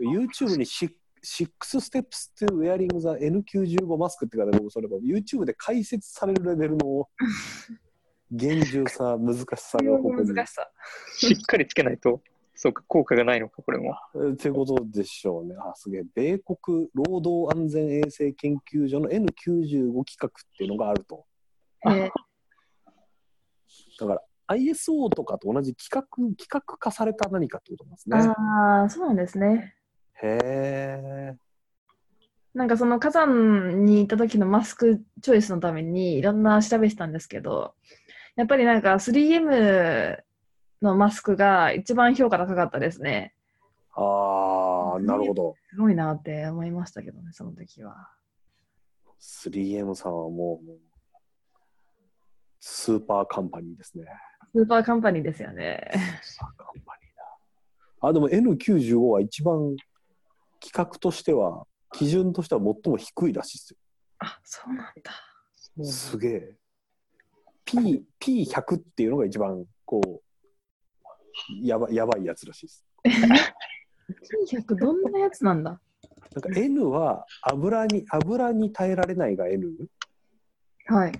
[0.00, 7.08] YouTube にシ6 steps to wearing the N95 マスクって書いてある僕それが YouTube で解説されるレベルの
[8.30, 10.34] 厳重さ、 難しさがここに。
[10.34, 10.70] 難しさ。
[11.16, 12.22] しっかりつけないと、
[12.54, 13.94] そうか、効果がないのか、これも。
[14.32, 15.56] ってことでしょうね。
[15.58, 16.04] あ、すげえ。
[16.14, 21.24] 米国労働安全衛生研究所の N95 規格っていうのがあると。
[21.86, 22.10] えー
[24.00, 28.16] だから ISO とかと同じ規格、規格化された何かってことなんですね。
[28.16, 29.74] ああ、そうなんですね。
[30.22, 31.36] へえ。
[32.54, 37.74] なんかその火山に行った時のマスクチョイスのためにいろんな調べしたんですけど、
[38.36, 40.18] やっぱりなんか 3M
[40.82, 43.34] のマスクが一番評価高かったですね。
[43.94, 45.54] ああ、なるほど。
[45.70, 48.10] すごいなって思いましたけどね、その時は。
[49.20, 50.70] 3M さんはもう、
[52.60, 54.04] スーパーカンパニーですね。
[54.54, 55.90] スーパーカンパニーですよね。
[56.22, 58.08] スーパーカンパニーだ。
[58.08, 59.76] あ、でも N95 は一番
[60.60, 63.76] 規格としては、基準としては最も低いらしいです
[64.18, 65.12] あ、そうなんだ。
[65.76, 65.84] よ。
[65.84, 66.56] すげえ。
[67.64, 70.20] P、P100 っていうのが一番、こう、
[71.62, 72.84] やばやばいやつらしいです。
[74.50, 75.80] 900どんなやつなんだ？
[76.34, 79.68] なんか N は油に、油に耐えられないが N。
[80.86, 81.12] はい。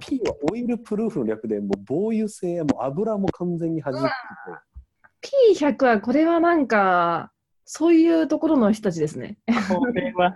[0.00, 4.08] P はオイルプルーフの略で、もう防油性、もう油も完全に弾くて
[5.54, 7.32] P100 はこれはなんか、
[7.70, 9.36] そういうところの人たちですね。
[9.68, 10.34] これは、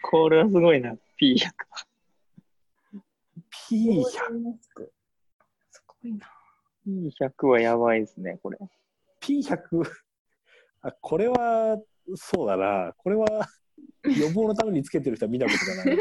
[0.00, 1.50] これはすごいな、P100。
[3.68, 4.04] P100。
[4.04, 6.30] すごいな。
[6.86, 8.58] P100 はやばいですね、これ。
[9.20, 9.58] P100
[10.82, 11.82] あこれは
[12.14, 13.26] そうだなこれは
[14.04, 15.96] 予防のためにつけてる人は見たことがない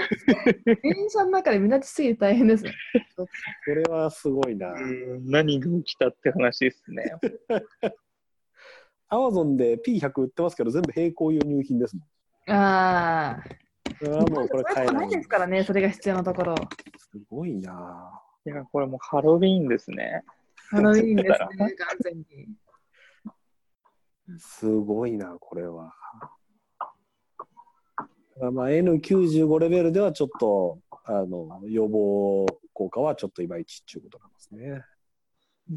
[0.84, 2.74] 電車の中で目立ちすぎて大変ですね。
[3.18, 3.28] こ
[3.68, 7.16] れはすごいなうん何が起きたって話ですね。
[9.14, 13.44] アマゾンで P100 売ってますけど全部並行輸入品ですもんああ、
[14.00, 16.56] それはもうこれそれもないですからね、それが必要なところ。
[16.98, 18.10] すごいな
[18.46, 20.24] いや、これもうハロウィーンですね。
[20.70, 22.26] ハロウィーンですね、完全に。
[24.40, 25.94] すごいな、これは。
[28.54, 34.86] まあ、N95 レベルではちょっとあの予防効果はちょっといまいちっていうことなんですね。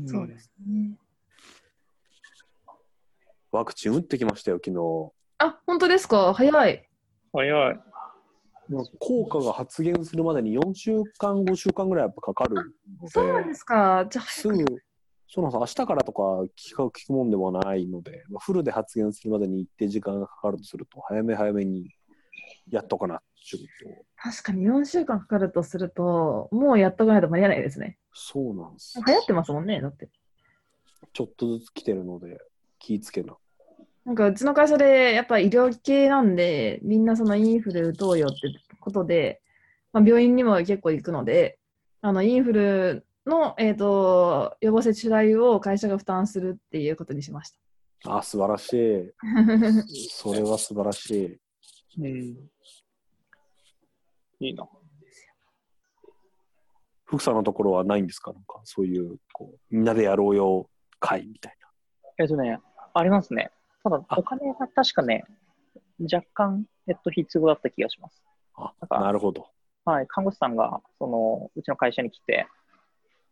[0.07, 0.97] そうですね。
[3.55, 5.13] ワクチン打ってきましたよ、昨日。
[5.39, 6.35] あ、本当ですか？
[6.35, 6.89] 早い。
[7.33, 7.81] 早い。
[8.99, 14.07] 効果が発現するまでに4週間、5週間ぐらいやっぱかかるので、そうなんですか。
[14.11, 14.65] じゃあ、すぐ、
[15.29, 16.23] そうなんです明日からとか
[16.59, 21.95] 聞く聞くもんでもないので、まあフルで発現するまでに一定時間がかかるとすると、早め早めに
[22.71, 27.99] やっとかなっとを確かに4週間かかるとすると、もうやっとかないと間に合わないですね。
[28.13, 28.99] そうなんです。
[29.07, 30.09] 流行ってますもんね、だって。
[31.13, 32.41] ちょっとずつ来てるので、
[32.81, 33.37] 気ぃつけな。
[34.05, 38.37] なんかうちの会社でやっぱ医療系なんで、みんなそのインフル打とうよって
[38.81, 39.41] ことで、
[39.93, 41.59] まあ、病院にも結構行くので、
[42.03, 47.55] あのインフルの、えー、と予防接種代を会社が負担するっていうことにしまし
[48.07, 49.09] あ、素晴らしい。
[49.09, 49.85] た。
[50.11, 51.39] それは素晴らしい。
[51.99, 52.51] うん。
[54.41, 54.69] いいな。
[57.07, 58.33] 福さんのところはないんですか？
[58.35, 60.69] なんかそういう、こう、みんなでやろうよ
[61.01, 61.57] 会みたい
[62.19, 62.61] えっとね、
[62.93, 63.51] ありますね。
[63.85, 65.25] ただ、あお金が確かね、
[66.01, 68.23] 若干、えっと、必要だった気がします。
[68.59, 68.73] な。
[68.89, 69.47] あ、なるほど。
[69.85, 72.47] はい、看護師さんが、その、うちの会社に来て、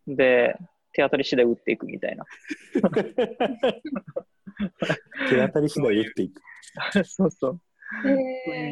[0.07, 0.55] で、
[0.93, 2.25] 手当たり次第打っていくみたいな。
[5.29, 6.41] 手当たり次第打っていく。
[7.05, 7.59] そうそう。
[8.03, 8.19] そういう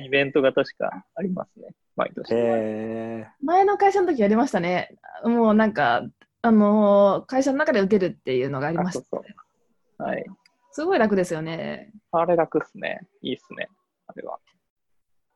[0.03, 2.31] えイベントが確かありますね、毎年。
[2.33, 3.27] へえ。
[3.41, 4.95] ー前の会社の時やりましたね。
[5.23, 6.03] もうなんか、
[6.43, 8.99] あのー会社の中で打てるっていうのがありました。
[8.99, 10.25] あそうそうはい。
[10.71, 11.91] すごい楽ですよね。
[12.11, 13.01] あれ楽っすね。
[13.21, 13.67] いいっすね。
[14.07, 14.39] あれは。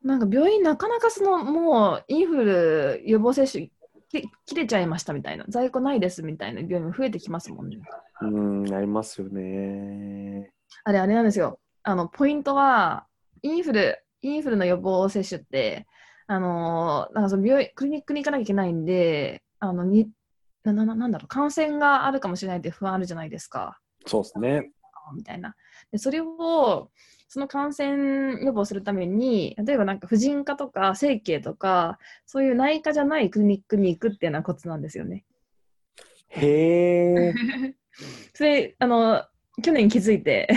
[0.03, 3.69] なんか病院なかなかそのもうインフル予防接種
[4.09, 7.79] き切れちゃいましたみたいな在庫ないですみたいな病院も増えてきますもんね。
[8.21, 10.51] うん、なりますよね。
[10.83, 11.59] あれあれなんですよ。
[11.83, 13.07] あのポイントは
[13.41, 15.85] インフルインフルの予防接種って
[16.27, 20.09] あのーなんかその病院クリニックに行かなきゃいけないんであのに
[20.63, 23.79] ななななんだろう感染があるかもしれないって不安あるじゃないですか。
[24.07, 24.71] そうですね。
[25.13, 25.55] みたいな。
[25.91, 26.89] でそれを
[27.27, 35.25] その感染予防するために例えばなんか婦人科とか整形とかそういう内科じゃないクリニックに行くっていうのはコツなんですよね。
[36.29, 37.33] へえ。
[38.33, 39.23] それあの
[39.61, 40.47] 去年気づいて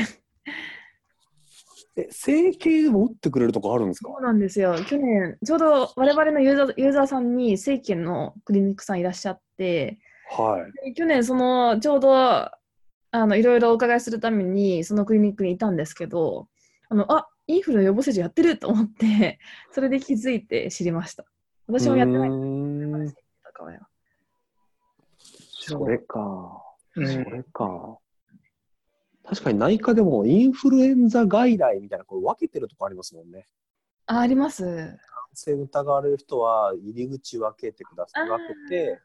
[1.97, 4.11] え、整形も打ってくれるとこあるんですか？
[4.13, 9.99] そうなんですよ去年ちょうど我々のユーザーユーザーさんに整形のクリニックさんいらっしゃって
[10.31, 10.87] はい。
[10.91, 12.51] で去年そのちょうど
[13.11, 16.49] あのいろいろお伺いするためにそのクリニックにいたんですけど
[16.89, 19.39] あのあインフルの予防接種やってると思って
[19.73, 21.25] それで気づいて知りました
[21.67, 22.69] 私もやってないん
[25.69, 26.63] それか。
[26.97, 27.99] うんそれか。
[29.25, 33.47] 確かに内科でもインフルエンザ外来みたいなこれ分けてるとこありますもんね。
[34.07, 34.97] ああります感
[35.35, 38.29] 染疑われる人は入り口分けてください。
[38.29, 38.99] 分けて、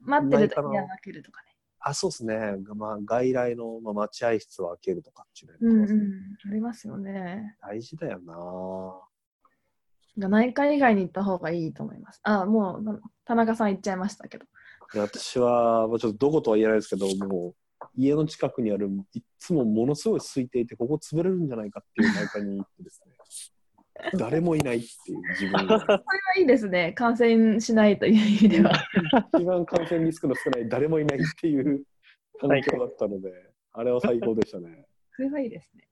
[0.00, 1.47] 待ってる時には分けるとかね
[1.80, 2.56] あ、そうですね。
[2.74, 7.56] まあ、外来の、まあ、待合室を開けるとかっていううんうのやってますんありますよね。
[7.60, 8.34] 大事だよな。
[10.28, 12.20] 内科以外に行った方がいいと思います。
[12.24, 14.46] あもうな田中さん行っちゃいましたけど。
[14.92, 17.54] で私は、まあちょっとどことは言えないですけど、もう、
[17.94, 23.07] 家の近くにある、いっつもものすごい空いていて、ここ潰れるんじゃないかっていう内科に行ってですね、
[24.14, 26.02] 誰もいないっていう自分が、 それは
[26.38, 26.92] いいですね。
[26.92, 28.72] 感染しないという意味では。
[29.34, 31.84] 一番感染リスクの少ない誰もいないっていう
[32.40, 33.32] 環境だったので、
[33.72, 34.86] あれは最高でしたね。
[35.12, 35.88] それはいいですね。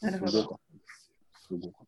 [0.00, 0.30] なるほど。
[0.30, 1.16] すごかったですよ。
[1.36, 1.86] すごかっ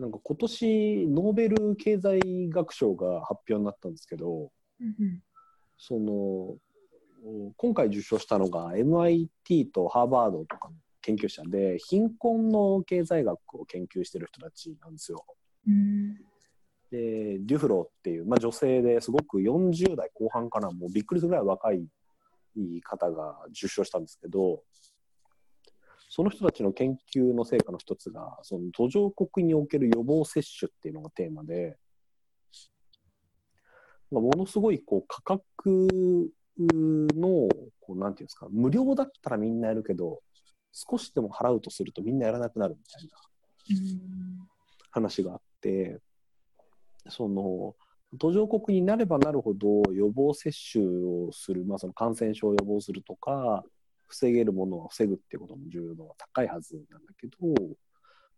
[0.00, 5.20] なんか今年ノーベル経済学賞が発表になったんですけど、うんうん
[5.82, 6.56] その
[7.56, 15.24] 今回受賞したのが MIT とハーバードとかの研究者で貧困の経済学を研究してる人たちなんですよ。
[15.66, 16.14] うん
[16.90, 21.86] でデュフローっていう、まあ、女性ですごく40代後半かなもうびっくりするぐらい若い
[22.82, 24.62] 方が受賞したんですけど
[26.10, 31.78] その人たちの研究の成果の一つがその途上国における予防接種っていうのがテーマで
[34.10, 35.88] まあものすごいこう価格
[36.58, 37.48] の
[37.78, 40.20] こうなんていうんですか無料だったらみんなやるけど
[40.72, 43.16] 少しでも払うとするとみんなやらなくなるみたいな
[44.90, 46.00] 話があって
[47.08, 47.76] その
[48.18, 53.62] 途上国になればなるほど予防接種をする、まあ、その感染症を予防するとか
[54.10, 57.34] 防げるものは防ぐっていうことも重要度が高いはずなんだけど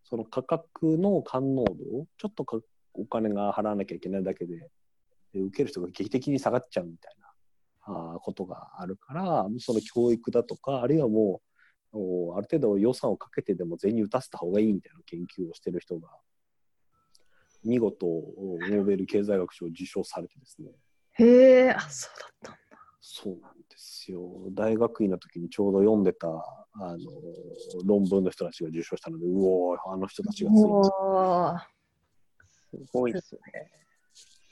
[0.05, 1.75] その価格の感濃度
[2.18, 2.59] ちょっとか
[2.95, 4.68] お金が払わなきゃいけないだけで
[5.35, 7.14] 受ける人が劇的に下がっちゃうみたい
[7.87, 11.41] なあことがあるからその教育だとかあるいはも
[11.95, 16.09] うある程度予算をかけてでも全員打たせた方がいいみたいな研究をしてる人が
[17.64, 20.70] 見事ノーベル経済学賞を受賞されてですね
[21.14, 22.59] へえ、あ、そうだったんだ。
[23.01, 24.20] そうなんですよ
[24.53, 26.99] 大学院の時にちょうど読んでたあの
[27.85, 30.59] 論文の人たちが受賞したのでうおーあの人たちがつい
[32.73, 33.70] すごいですよね。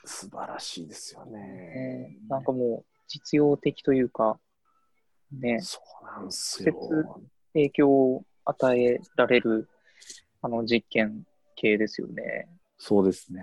[0.05, 1.39] 素晴らしいですよね。
[1.39, 4.39] ねなんかもう実用的というか、
[5.31, 7.21] ね、そうなんですよ。
[7.53, 9.67] 影響を与えられる
[10.41, 11.23] あの実験
[11.55, 12.49] 系ですよね。
[12.77, 13.41] そうですね。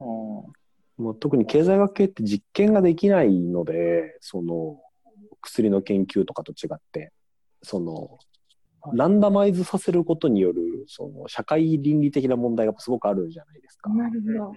[0.00, 0.04] う
[0.48, 0.52] ん、
[0.96, 4.80] もう特に経済学系って実験ができないので、その
[5.40, 7.12] 薬の研究とかと違って、
[7.62, 8.18] その
[8.92, 13.90] ランダマイズさせることによるその社会倫理的な問題がすごくあるじゃないですか。
[13.90, 14.56] なるほど。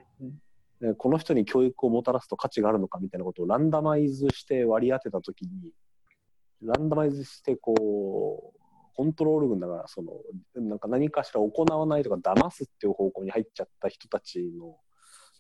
[0.80, 5.72] でこの人に教育をもたらすと価値があるのかみたいなことをランダマイズして割り当てたときに、
[6.62, 8.60] ランダマイズしてこう、
[8.96, 10.14] コントロール群だから、その、
[10.56, 14.78] なんか何かしら行わないとか騙すっていう方向に入っちゃった人たちの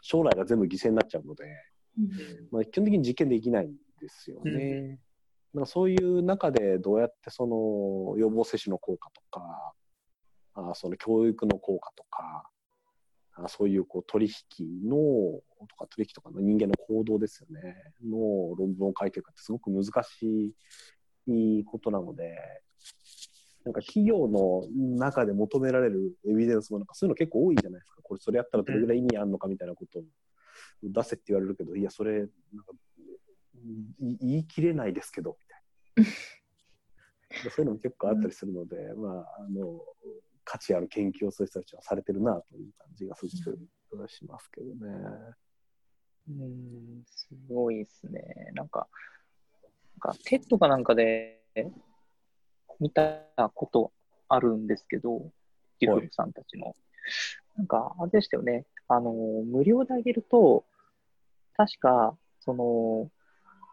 [0.02, 1.46] 将来が全部犠牲になっちゃうので、
[2.52, 5.00] まあ、基本的に実験できないんですよね。
[5.54, 9.74] なんかそういう中でどうやってその予防接種の効果とか、
[10.54, 12.44] あその教育の効果とか、
[13.34, 14.96] あそういうこう取引の
[15.68, 17.76] とか取引とかの人間の行動ですよね。
[18.04, 20.54] の論文を書いていくってすごく難し
[21.28, 22.38] いことなので
[23.68, 24.64] なんか企業の
[24.98, 30.04] 中で求められるエビデンスもなんかそういうの結構多いじゃないですかこれそれやったらどれぐらい意味あるのかみたいなことを
[30.84, 32.30] 出せって言われるけどいやそれなんか
[34.00, 35.38] 言い切れないですけど
[35.98, 36.14] みたい
[37.44, 39.82] なそういうのも結構あったりするので、まああの
[40.46, 44.94] 価値ある研究をそういう人たちはされてるなという感じがすごくしますけどね。
[46.30, 48.22] うん、すごいですね。
[48.54, 48.88] なんか、
[50.02, 51.42] なんか TED かなんかで
[52.80, 53.22] 見た
[53.54, 53.92] こと
[54.30, 55.32] あるんですけど、
[55.80, 56.76] デュフロさんたちの。
[57.58, 58.66] なんか、あれでしたよね。
[58.88, 60.64] あの、無料であげると、
[61.56, 63.10] 確か、その、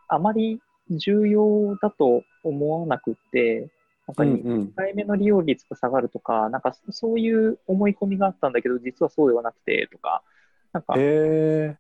[0.09, 3.71] あまり重要だと思わなくって、
[4.07, 10.23] なんか1回目の利用率が下がるとか、なんかそういう思い込みがあったんだけど、実はそうではなくてとか、
[10.73, 11.77] なんか、い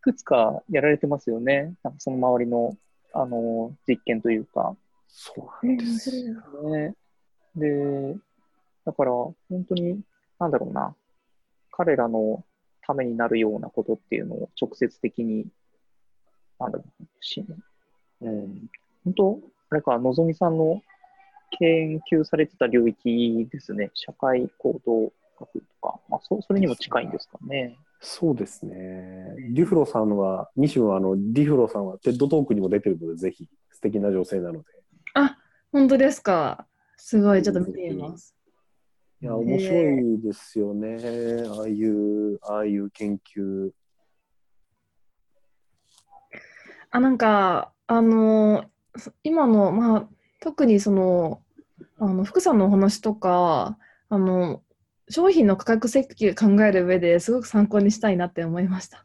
[0.00, 1.74] くつかやられてますよね。
[1.82, 2.76] なんかその周りの、
[3.12, 4.76] あの、実験というか。
[5.08, 6.34] そうなんですよ。
[6.70, 6.94] ね。
[7.56, 8.16] で、
[8.84, 9.36] だから、本
[9.68, 10.00] 当に、
[10.38, 10.94] なんだろうな、
[11.72, 12.44] 彼らの
[12.82, 15.46] ためになるようなことっていうのを直接的に、
[16.58, 17.44] なんだろう、し
[18.20, 18.68] うん、
[19.04, 19.40] 本当、
[19.70, 20.82] あれか、のぞみさんの
[21.58, 23.90] 研究されてた領域ですね。
[23.94, 27.76] 社会行動学とか、まあ、そそれにも近いんですかね。
[28.00, 29.34] そうですね。
[29.50, 34.77] デュフロさんは、西野はあの、デュフロさんはテッドトークにも出てるので、ぜひ素敵な女性なので。
[35.18, 35.36] あ、
[35.72, 36.66] 本当ですか。
[36.96, 38.36] すごい、ちょっと見てみます。
[39.20, 41.42] いや、面白いですよね。
[41.48, 43.70] ああいう、ああいう研究。
[46.90, 48.66] あ、なんか、あの、
[49.24, 50.08] 今の、まあ、
[50.40, 51.42] 特にその、
[51.98, 53.76] あの、福さんのお話とか、
[54.08, 54.62] あの、
[55.10, 59.04] 商品の価格設計考える上ですごく参考にしたいなって思いました。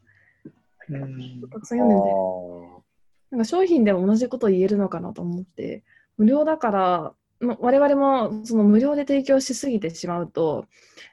[0.89, 2.83] うん、たくさん読んでて、
[3.31, 5.83] なんか商品でも同じことを言えるのかなと思って、
[6.17, 10.65] 無料だから、ま我々もその無料で提供しすぎてしまうと、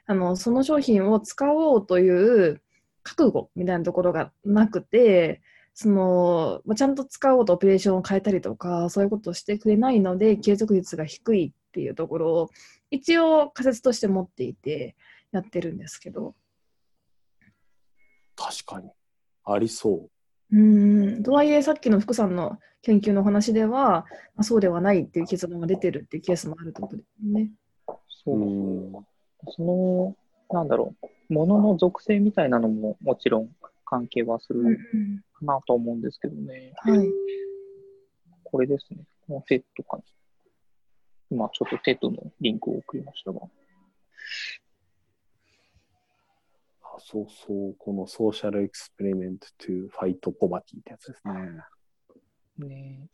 [0.05, 2.61] あのその商品を使おうという
[3.03, 5.41] 覚悟みたいなところがなくて、
[5.73, 12.49] そのまあちゃんと使おうとオペレーションを変えたりとか、そういうことをしてくれないので、継続率が低いっていうところを、
[12.91, 14.95] 一応仮説として持っていて
[15.31, 16.35] やってるんですけど。
[18.35, 18.89] 確かに。
[19.45, 20.57] ありそう。
[20.57, 24.05] うんとはいえ、さっきの福さんの研究の話では、ま
[24.37, 27.51] あ、そうではないっていう結論が出てるっていうケースもあるってことですね。
[28.23, 29.05] そうう
[29.55, 30.15] その、
[30.49, 30.95] なんだろ
[31.29, 33.49] う、ものの属性みたいなのももちろん
[33.85, 34.77] 関係はするうん
[35.33, 36.73] かなと思うんですけどね。
[36.77, 37.07] はい。
[38.43, 38.99] これですね。
[39.27, 40.03] この TED かな。
[41.29, 43.39] 今ちょっと TED のリンクを送りましたが。
[46.83, 51.33] あそうそう、このソーシャルエクスペリメント to fight poverty ってやつですね。
[52.57, 53.07] ね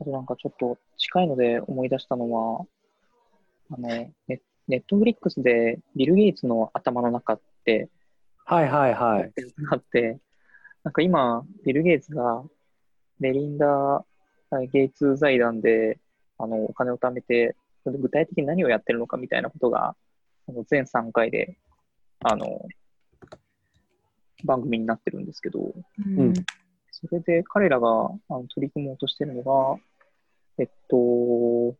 [0.00, 2.64] あとなんかちょっと近いので思い出したのは、
[3.70, 7.88] あの、ネッネットフリックスでビル・ゲイツの頭の中って、
[8.44, 9.32] はいはいはい。
[9.72, 10.18] あって、
[10.84, 12.44] なんか今、ビル・ゲイツが
[13.18, 14.04] メリンダ・
[14.72, 15.98] ゲイツ財団で
[16.38, 19.96] あのお金を貯めて、具体的に何をやってるのかみたいなことが、
[20.48, 21.58] あの全3回で
[22.20, 22.64] あの
[24.44, 25.72] 番組になってるんですけど、
[26.06, 26.34] うん。
[26.90, 29.80] それで彼らがあの取り組もうとしてるのが、
[30.58, 31.76] えっと、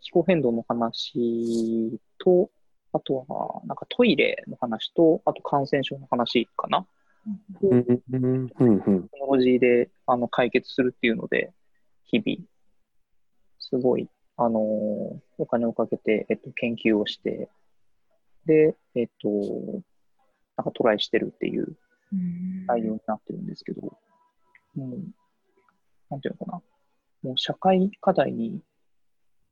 [0.00, 2.50] 気候変動の話と、
[2.92, 6.86] あとは、なんかトイレの話と、あと感染症の話かな。
[7.62, 7.84] うん。
[7.84, 11.52] テクノロジーであの解決するっていうので、
[12.04, 12.46] 日々、
[13.58, 17.48] すごい、あのーお金をかけて、えっと、研究をして、
[18.46, 19.28] で、えっと、
[20.56, 21.76] なんかトライしてるっていううん
[22.66, 23.98] 内容になってるんですけど、も
[24.76, 24.98] う、
[26.10, 26.62] なんていうのかな、
[27.22, 28.60] もう社会課題に、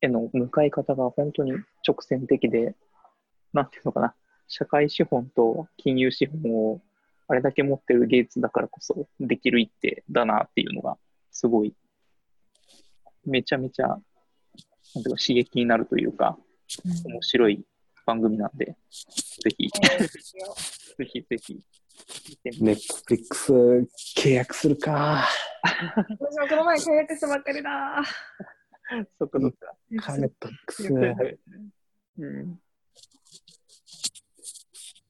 [0.01, 1.53] への向かい方が本当に
[1.87, 2.75] 直線的で、
[3.53, 4.15] なんていうのかな、
[4.49, 6.81] 社会資本と金融資本を
[7.29, 10.99] あれだけ持ってるゲイツだからこそできる一手だなっていうのが、
[11.31, 11.75] すごい、
[13.25, 16.37] めちゃめちゃ、なんていうか刺激になるというか、
[16.85, 17.13] うん。
[17.13, 17.65] 面白い
[18.05, 18.75] 番組なんで、ぜ
[19.57, 19.69] ひ、
[20.99, 21.61] ぜひぜひ、
[22.61, 23.53] ネットフリックス
[24.17, 25.25] 契約するか。
[25.63, 28.03] 私もこの前契約したばっかりだ。
[29.19, 30.03] そっかそっか。
[30.03, 30.93] かネットフリックス。
[32.19, 32.59] うん。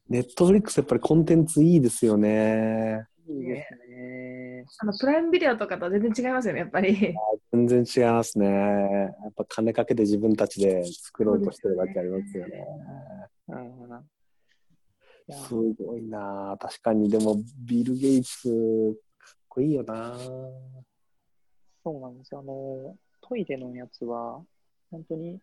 [0.09, 3.07] ネットフリックスやっぱりコンテンツいいですよね。
[3.29, 4.65] いいですね。
[4.79, 7.15] あのプライムビデオとかとは全然違いますよね、やっぱり。
[7.53, 8.47] 全然違いますね。
[8.47, 12.67] やっぱ金かけて自分たちで作ろうとしてるだけありますよね。
[13.49, 13.57] うん。
[13.57, 14.03] いや
[15.31, 17.09] すごいな確かに。
[17.09, 20.17] でも、ビル・ゲイツ、かっこいいよな
[21.85, 22.41] そうなんですよ。
[22.41, 24.41] あの、トイレのやつは、
[24.91, 25.39] 本当に、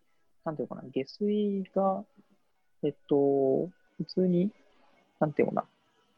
[0.46, 2.04] なんていうのかな、下水が、
[2.84, 4.52] えっと、普通に、
[5.20, 5.68] なんていうのかな、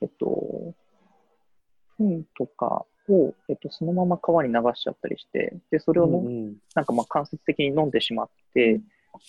[0.01, 0.73] えっと、
[1.97, 6.55] 糞とかを、えっと、そのまま川に流しちゃったりして、で、それをの、うんうん。
[6.75, 8.81] なんかまあ間接的に飲んでしまって、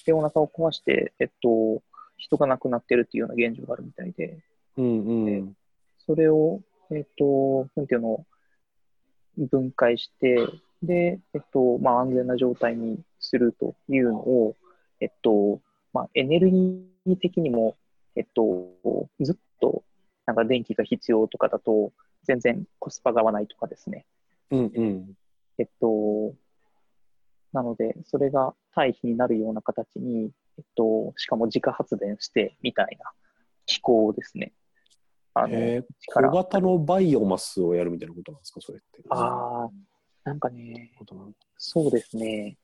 [0.06, 1.82] で、お腹を壊して、えっと、
[2.22, 4.38] 人が亡くなってるっていうような現状があるみたいで、
[4.76, 5.56] うんうん。
[5.98, 6.60] それを、
[6.90, 8.08] えっと、なんていうの？
[8.10, 8.26] を
[9.50, 10.46] 分解して、
[10.82, 14.56] で、えっと、まあ、安全な状態にするというのを、
[15.00, 15.60] えっと、
[15.92, 17.76] まあ、エネルギー的にも、
[18.14, 18.68] えっと、
[19.20, 19.82] ずっと、
[20.26, 21.92] なんか電気が必要とかだと、
[22.24, 24.04] 全然コスパが合わないとかですね。
[24.50, 25.16] うんうん。
[25.58, 26.34] えっと、
[27.52, 30.28] なので、それが堆肥になるような形に、え
[30.62, 33.12] っと、しかも自家発電してみたいな
[33.66, 34.52] 機構ですね。
[35.34, 39.02] あの、えー、力小型のバイオマスをやるみたいなことなんですか、それって。
[39.10, 39.70] ああ、
[40.24, 40.92] なんかね、
[41.56, 42.56] そうですね。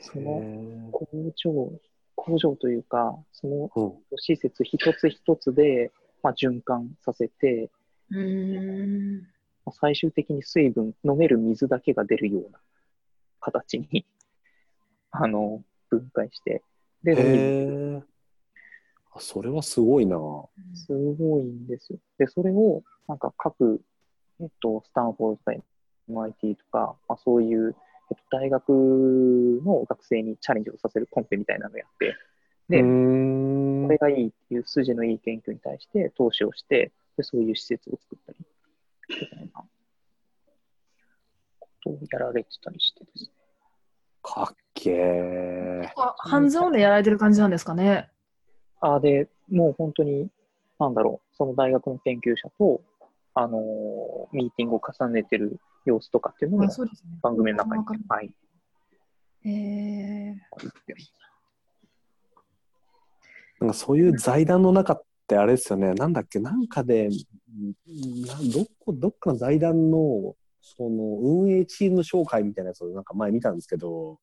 [0.00, 1.72] そのへ工場、
[2.14, 3.70] 工場というか、その
[4.16, 5.90] 施設一つ一つで、
[6.22, 7.70] まあ、循環させて、
[8.10, 9.20] うん。
[9.64, 12.60] まあ最終的に水分、飲める水だけが出るような
[13.40, 14.04] 形に、
[15.10, 16.62] あの、分解して、
[17.02, 18.02] で、飲めるへえ。
[19.12, 20.16] あ、それはすごいな。
[20.74, 21.98] すごいんですよ。
[22.18, 23.80] で、それを、なんか各、
[24.40, 25.52] えっと、スタンフォードとか
[26.10, 27.74] MIT とか、まあ、そういう、
[28.10, 28.68] えっと、大学
[29.64, 32.16] の学生にチャレンジをさせるコンペみたいなのをやって、
[32.68, 38.38] で、これがいいっていう筋のいい研究に対して投資をして、でそういう施設を作ったり、
[39.08, 39.64] みたいな
[41.60, 43.30] ことをやられてたりしてですね。
[44.22, 48.10] かっけハンズオンでやられてる感じなんですかね。
[48.80, 50.28] あで、もう本当に、
[50.78, 52.82] なんだろう、その大学の研究者と、
[53.34, 56.68] あのーミーティングを重ねてる様子とかっていうのも。
[57.22, 58.04] 番組の中に。
[58.08, 58.32] はい、
[59.44, 60.36] えー、
[63.60, 74.18] なんかそういう財団の中ってあれですよね、なんだっけ、なんかで、どこどっかの財団のその運営チーム紹介みたいなやつをなんか前見たんですけど、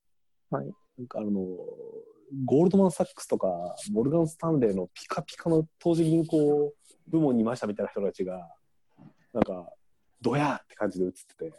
[0.57, 0.73] はい。
[0.97, 1.31] なんかあの
[2.45, 3.47] ゴールドマン・サックスとか
[3.91, 6.73] モルガン・スタンレーのピカピカの投資銀行
[7.07, 8.49] 部門にいましたみたいな人たちが、
[9.33, 9.69] なんか、
[10.21, 11.53] ドヤーって感じで映ってて、 やっ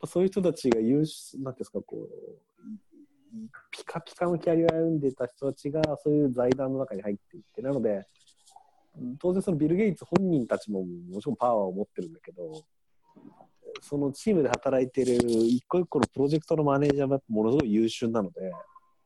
[0.00, 2.08] ぱそういう人たちが優秀、なんていうんですか、こう、
[3.70, 8.04] ピカピカのキャリアを歩んでた人たちがそういう財団の中に入っていってなので
[9.20, 12.64] 当然そのビル・ゲイツ本人たちももちろんパワーを持ってるんだけど
[13.80, 18.52] そのチームで働いてる一個一個のプロジェクトのマネージャーもものすごい優秀なので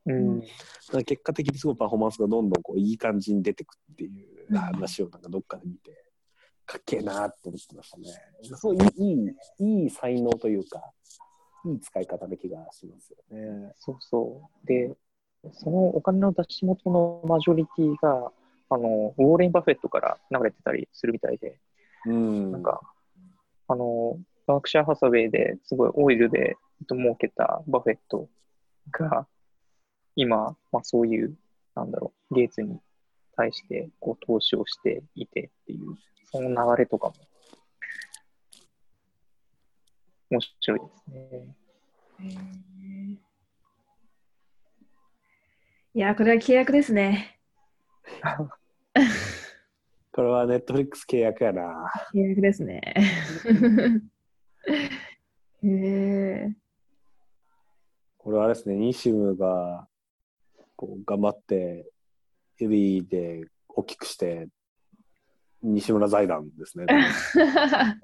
[0.06, 0.52] うんだか
[0.98, 6.04] ら結果的にすごいパフォーマンスがどんどんこういい感じに出てくっていう話をなんかどっかで見て
[6.66, 8.04] かっけえなって思ってましたね
[8.56, 10.92] そういいいいいい才能というか
[11.64, 13.72] いい使い方な気がしますよね。
[13.78, 14.66] そうそう。
[14.66, 14.94] で、
[15.52, 18.30] そのお金の出し元のマジョリティが、
[18.70, 21.58] あの、ウォーレン・バフェットから流れてたりするみたいで、
[22.06, 22.52] うん。
[22.52, 22.80] なんか、
[23.68, 26.56] あの、バークシャー・ハサウェイですごいオイルで
[26.90, 28.28] 儲けたバフェット
[28.90, 29.26] が、
[30.16, 31.36] 今、まあそういう、
[31.74, 32.78] なんだろう、ゲイツに
[33.36, 35.96] 対してこう投資をしていてっていう、
[36.30, 37.14] その流れとかも、
[40.30, 41.56] 面白いですね。
[45.94, 47.38] いや、これは契約ですね。
[50.12, 51.90] これはネットフリックス契約やな。
[52.12, 52.94] 契約ですね。
[54.66, 56.52] へえ。
[58.18, 59.86] これはあれですね、ニシムが
[60.76, 61.90] こう頑張って
[62.58, 64.48] 指で大きくして、
[65.62, 66.86] 西村財団ですね。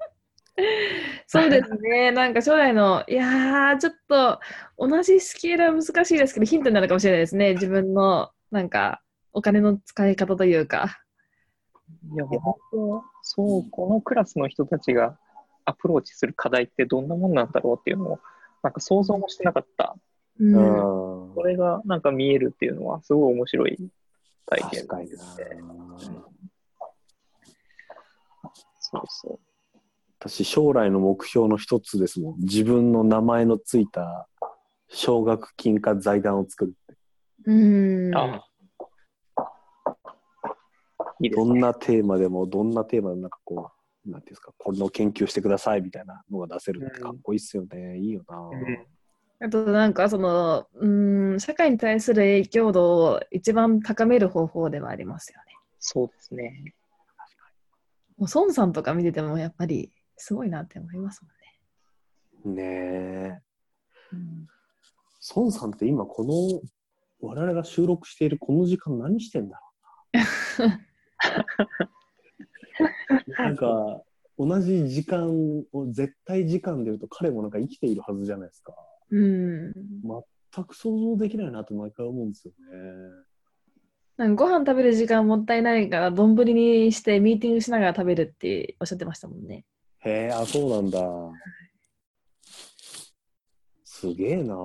[1.27, 2.11] そうですね。
[2.11, 4.39] なんか将来の、いやー、ちょっと
[4.77, 7.53] 同じスケールは難しいですけど、ヒントになるかもしれないですね。
[7.53, 9.01] 自分の、なんか、
[9.33, 11.01] お金の使い方というか。
[12.13, 15.17] いや、もう本当、そう、このクラスの人たちが
[15.65, 18.19] アプローチする課題ってどんなもんなんだろうっていうのを、
[18.63, 19.95] なんか想像もしてなかった。
[20.39, 23.77] うんうんこれがなんか見えるっていうのは、すごい面白い
[24.47, 25.45] 体験確かになですね。
[28.79, 29.39] そうそう。
[30.19, 32.35] 私、将来の目標の一つですもん。
[32.39, 34.27] 自分の名前のついた
[34.89, 36.97] 奨学金か財団を作るって。
[37.45, 38.15] うん。
[38.15, 38.45] あ
[41.21, 41.35] いいね。
[41.35, 47.97] どんなテーマでも、どんなテーマでもなんかこう、なんていうんですか、これの研究してくださいみたいなのが出せるってかっこいいっすよね。
[47.99, 48.37] いいよな。
[48.37, 48.85] うん
[49.43, 55.55] あとなんかその、うん、社会に対する影響度を一番高める方法ではありますよね。
[55.79, 56.75] そうですね。
[58.17, 61.23] もう孫さんとか見ててもやっぱりすごいなって思います
[62.43, 62.61] もんね。
[62.63, 63.41] ねえ。
[64.13, 64.47] うん
[65.35, 66.61] 孫さんって今この
[67.27, 69.65] 我々が収録しているこの時間何してんだろ
[70.59, 70.79] うな
[73.37, 74.03] なんか
[74.37, 78.73] 同じ時間を絶対時間で言うと彼もなんか生きているはずじゃないですか。
[79.09, 79.73] うん。
[80.53, 83.25] 全く想像できないなと毎回思うんですよね。
[84.17, 89.65] なんかご飯食べる時間もったいないから丼にしてミーティングしながら食べるっておっしゃってましたもんね。
[89.99, 90.99] へえあそうなんだ。
[93.83, 94.55] すげえな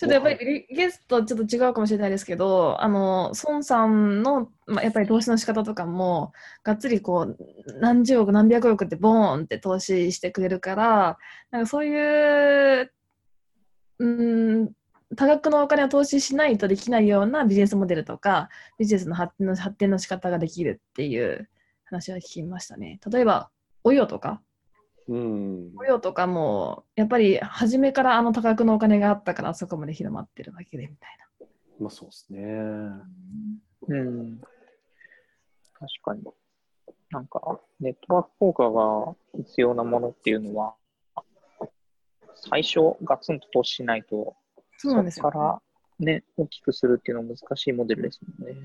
[0.00, 6.32] ちょっとやっぱりリゲストちょっと違うかもしれないですけど、あの、孫さんの、まあ、やっぱり投資の仕方とかも、
[6.64, 7.36] がっつりこう、
[7.80, 11.18] 何十億、何百億ってボーンって投資してくれるから、
[11.50, 12.90] なんかそういう、
[13.98, 14.72] うん、
[15.16, 18.48] 多額のお金を投資しないとできないようなビジネスモデルとか、
[18.78, 21.50] ビジネスの発展の発展の仕方ができるっていう
[21.84, 23.00] 話は聞きましたね。
[23.12, 23.50] 例えば、
[23.84, 24.40] およとか、
[25.08, 31.16] うん雇用とかも、やっぱり初めからあの多額のお金があったからあそこまで広まってるわけでみたい
[31.80, 33.06] まあそうですねな。
[33.88, 34.40] うん。
[35.72, 36.22] 確かに。
[37.10, 40.74] なんか、ネットワーク効果が必要なものっていうのは、
[42.34, 44.36] 最初ガツンと投資しないと、
[44.76, 45.62] そうなんですよ、こから
[45.98, 48.60] ね、大きくするっていうのは難しいモデルですもんね。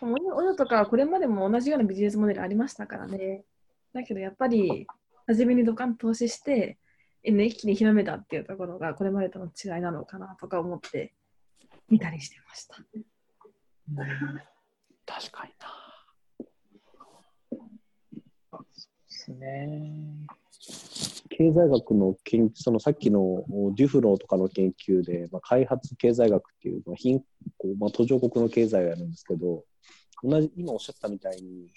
[0.00, 3.44] およおよとかはこれまでも同じようなビジネスモデルありましたからね。
[3.92, 4.86] だけどやっぱり、
[5.26, 6.78] 初めにドカンと投資して、
[7.22, 11.14] 一気に広めたっていうところがこれまでとの違いなのかなとか思って
[11.88, 12.76] 見たりしてました。
[15.06, 15.82] 確かにな
[18.60, 20.26] ですね。
[21.30, 27.22] 経済学の研究、そのさっきのデュフローとかの研究で、まあ、開発経済学っていう、まあ貧
[27.58, 29.64] 困まあ、途上国の経済をやるんですけど、
[30.22, 31.72] 同じ今おっしゃったみたいに、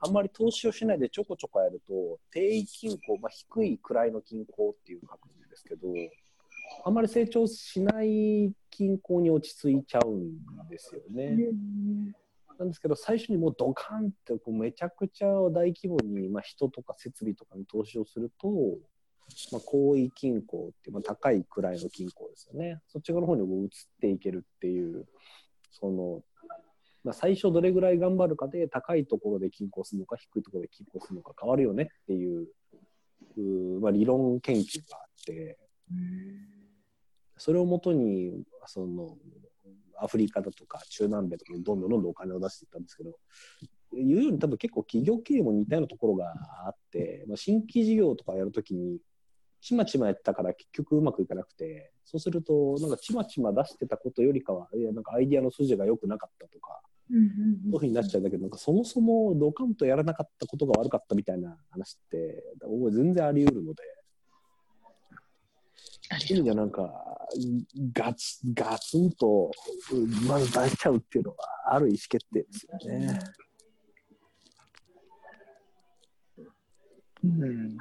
[0.00, 5.88] あんまり投資をしないでちょこちょこやると、低位均衡、まあ、低い位の均衡っていう書くんですけど、
[6.84, 11.36] あんまり成長しない均衡に落ち着いちゃうんですよね。
[12.58, 18.48] なんですけど、最初にもうドカンってこうめちゃくちゃ大規模に、まあ、人とか設備とかに投資をすると、
[19.52, 22.80] まあ、高位均衡っていう、まあ、高いくらいの均衡ですよね。
[22.88, 23.68] そっち側の方にも移っ
[24.00, 25.06] ていけるっていう、
[25.72, 26.22] その、
[27.06, 32.48] まあ、最初どれぐらい頑張るかで高いところで均衡するのか低いところで均衡するのか変わるよねっていう
[33.80, 35.58] まあ、理論研究があって
[37.36, 39.16] それをもとにその
[40.00, 43.10] アフリカだとか中南米とかにどんどんどんどんお金を出していったんですけど
[43.94, 46.32] いうように多分結構企業経営も似たようなところが
[46.66, 48.98] あって、まあ、新規事業とかやるときに
[49.60, 62.42] ちまちまやったから結局うまくいかなくてそうするとなんかちまちま出してたことよりかはいやなんかアイディアの筋が良くなかったとかそういうふうになっちゃうんだけどなんかそもそもドカンとやらなかったことが悪かったみたいな話って
[62.90, 63.82] 全然あり得るので。
[66.08, 67.28] そういう意味ではなんか、
[67.92, 69.50] ガツガツンと、
[69.92, 73.18] うまず出しちゃうっていうのは、ある意思決定ですよね。
[77.24, 77.76] うん、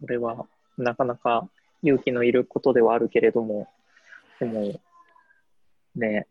[0.00, 0.44] それは
[0.76, 1.48] なかなか
[1.82, 3.68] 勇気のいることではあるけれども、
[4.40, 4.80] でも、
[5.94, 6.26] ね、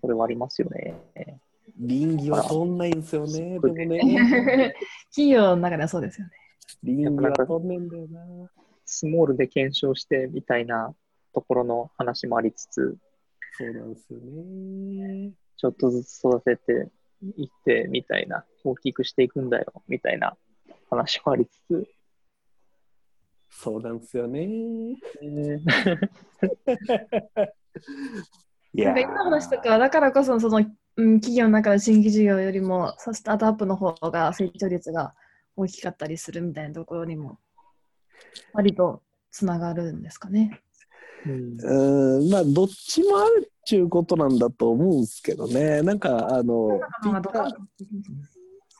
[0.00, 0.94] それはありますよね。
[1.78, 4.74] 倫理は通んないんですよね、でもね。
[5.10, 6.32] 企業の中ではそうですよね。
[6.82, 8.50] 倫理は通んないんだよな。
[8.84, 10.94] スモールで検証してみたいな
[11.32, 12.98] ところの話もありつつ、
[13.56, 15.32] そうなんですよね。
[15.56, 16.90] ちょっとずつ育てて
[17.36, 20.36] いってみたいな、大きくしていくんだよみたいな
[20.88, 21.88] 話もありつつ、
[23.50, 24.48] そうなんですよね。
[25.22, 27.52] えーいなんか
[28.72, 30.58] 今の話とか、だからこそその、
[30.96, 35.14] うん、企業の中の新規事業よりも、そうスタートアップの方が成長率が
[35.56, 37.38] 大きかったりするみたいなところにも、
[38.52, 40.60] 割とつながるんですかね。
[41.26, 45.82] うんうん、まあ、どっちもあるっていうことなんだと思うんですけどね。
[45.82, 47.52] なんか、あの、ピーター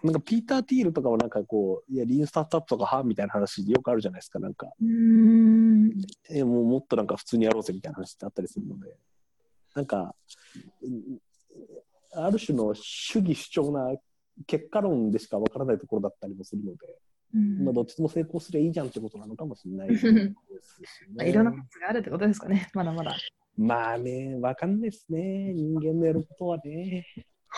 [0.03, 4.39] なんかピーター・ティールとかもなんかこう、いや、リーンスタートアップとかはみたいな話よくあるじゃないですか。
[4.39, 5.93] なんか、うーん。
[6.31, 8.97] えもうもっとなんか普通にやろうぜみたいな話ってあったりするので、
[9.75, 10.15] なんか、
[10.83, 11.19] うん
[12.13, 13.95] ある種の主義主張な
[14.47, 16.99] 結果論でしかわからないところだったりもするので、
[17.35, 20.35] うんまあ、どっちでも成功すればいいじゃんってことなのかもしれないですしね
[21.17, 23.17] まあいろんなパスがあるってことですかね、 まだまだ。
[23.57, 25.53] まあね、わかんないですね。
[25.53, 27.05] 人間のやることはね。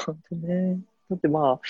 [0.05, 0.81] 本当ね。
[1.09, 1.61] だってまあ、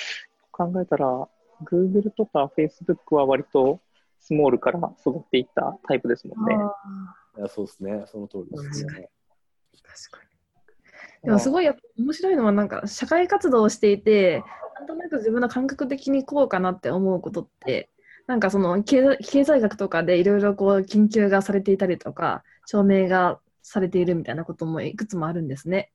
[0.51, 1.29] 考えたら、
[1.65, 3.81] Google とか Facebook は割と
[4.21, 6.55] スモールから育っていったタイプですもんね。
[6.55, 8.05] あいやそうですね。
[8.07, 9.11] その通りですね。
[9.75, 10.32] ー確かに。
[11.25, 14.43] でもすごいやっぱ面白いのはなんか社会活動をしていて
[14.77, 17.91] なんとなく自分の感覚的にこうかなって思うことって
[18.27, 25.93] なんかその経済経済学とかでいろいろこう研究がされていたりとか証明がされているみたいなこともいくつもあるんですね。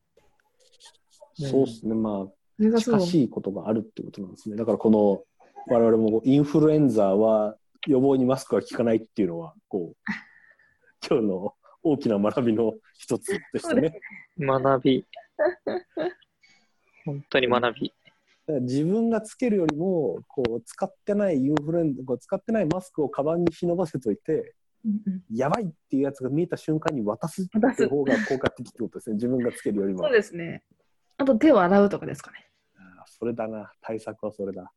[1.35, 1.93] そうですね。
[1.93, 2.13] まあ、
[2.57, 4.55] それがすごい近しいことがあるってことなんですね。
[4.55, 5.23] だからこの、
[5.69, 7.55] 我々もインフルエンザは
[7.85, 9.97] 予防にマスクは効かないっていうのは、こう、
[11.07, 11.53] 今日の
[11.91, 13.99] 大きな学びの一つでしたね。
[14.39, 15.05] 学び。
[17.05, 17.93] 本当に学び。
[18.47, 29.15] だから自分がつけるよりも、こう、使ってないインフルエンザ、こう使ってないマスクをカバンに忍ばせといて、うんうんやばいっていうやつが見えた瞬間に渡すって方が効果的ってことですね。
[29.15, 30.03] 自分がつけるよりも。
[30.03, 30.63] そうですね。
[31.17, 32.49] あと手を洗うとかですかね。
[32.75, 33.73] あーそれだな。
[33.81, 34.71] 対策はそれだ。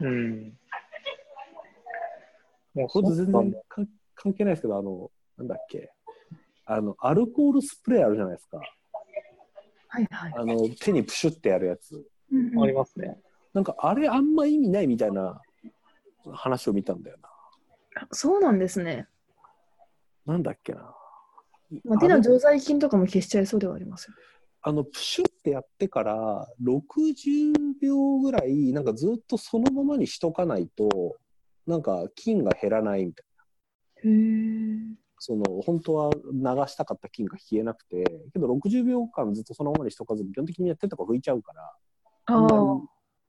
[0.00, 0.58] うん。
[2.74, 3.82] もうこれ全然か
[4.14, 5.92] 関係ないですけど、あの、なんだっけ。
[6.66, 8.58] あの、アルコールスプレーあるじゃないですか。
[9.88, 10.34] はいはい。
[10.36, 12.04] あの、手にプシュってやるやつ。
[12.32, 13.16] うんうんありますね。
[13.54, 15.40] なんか、あれあんま意味ないみたいな
[16.32, 17.16] 話を見たんだよ
[18.12, 19.06] そうなんですね。
[20.26, 20.34] な。
[20.34, 20.94] なんだっけな。
[21.84, 24.14] まあ、手の常在菌とかも消しちゃいそうではありますよ。
[24.62, 31.16] あの、プシュってやってから、60秒ぐらい、なんかずっとそのままにしとかないと、
[31.66, 33.26] なんか菌が減らないみたい
[34.04, 34.10] な。
[34.10, 35.05] へえ。
[35.26, 36.20] その、本当は流
[36.70, 41.74] したかった菌が消えなくて、けど60秒間ずっとそのままにしとかずに、基本的にやってとか拭いちゃうから、
[42.26, 42.42] あん。
[42.44, 42.80] ま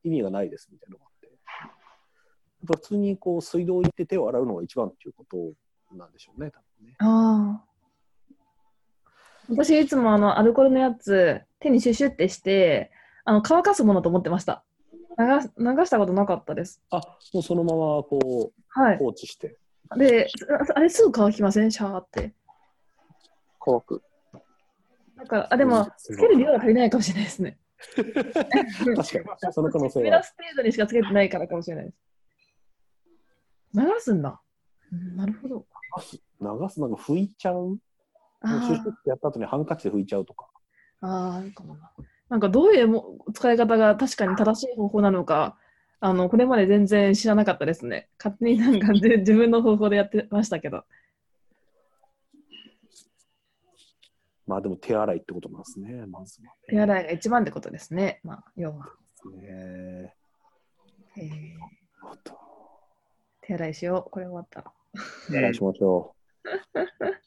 [0.04, 2.78] り意味がないですみたいなのがあって。
[2.80, 6.96] 普通にこう水道行って手を洗うのが一番っていうことなんでしょうね、多分ね。
[7.00, 7.68] ああ。
[9.50, 12.92] 私いつもあのアルコールのやつ手にシュシュってして
[13.26, 14.64] あの乾かすものと思ってました。
[15.18, 16.84] 流す流したことなかったです。
[16.92, 16.98] あ、
[17.34, 18.98] もうそのままこうはい。
[18.98, 19.58] 放置して。
[19.96, 20.28] で、
[20.74, 21.72] ああれすぐ乾きません？
[21.72, 22.34] シャーって。
[23.60, 24.02] 乾く。
[25.16, 27.60] なんか、あ、でも、つける量が足りないかもしれないですね。
[27.96, 29.06] 確かに、
[29.54, 31.98] その可能性目は指す程度にしかつけてないからかもしれないです。
[33.74, 34.42] 流すんだ。
[34.92, 35.66] うんなるほど。
[36.42, 37.78] 流す、なんか拭いちゃう？
[38.46, 40.48] シュシュってやった後にハンカチで拭いちゃうとか。
[41.02, 41.92] ああ、あるかもな。
[42.30, 45.58] なんかどういうも使い方が確かに正しい方法なのか、
[46.00, 48.10] あの、これまで全然知らなかったですね。
[48.20, 50.86] 勝手になんかぜ 自分の方法でやってましたけど。
[54.46, 58.22] まあでも手洗いってことなんですね、まずは、手洗いが一番ってことですね。
[58.24, 58.86] まあ、要は。
[59.36, 60.14] ね。
[61.18, 61.78] えー
[63.42, 64.12] 手洗いしよう。
[64.12, 64.74] これ終わったら。
[65.32, 66.14] 手洗いしましょ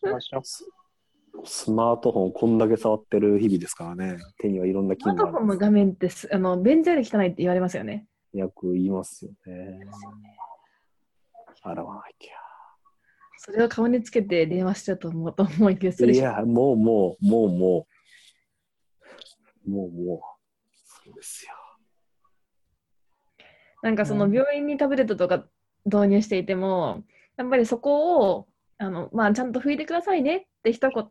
[0.04, 0.10] う
[1.40, 1.46] う。
[1.46, 4.18] スマートフォンこんだけ触ってる日々ですからね。
[4.38, 8.06] 手にはいろんなスマ菌があるートフォンの画面ってすあの便座より汚いって言われますよね。
[8.32, 9.80] よく言いますよね。
[11.62, 12.28] 洗わなき
[13.38, 16.06] それを顔につけて電話しちゃうと思うと思いきやすゃ。
[16.06, 16.18] るし。
[16.18, 17.86] いや、もうもう、もうも
[19.66, 20.20] う、もうもう、
[20.74, 21.52] そうですよ。
[23.82, 25.46] なんかその病院にタブレットとか
[25.86, 27.02] 導入していても、
[27.38, 31.04] やっぱりそこをあの、まあ、ちゃんと拭いてくださいねって一言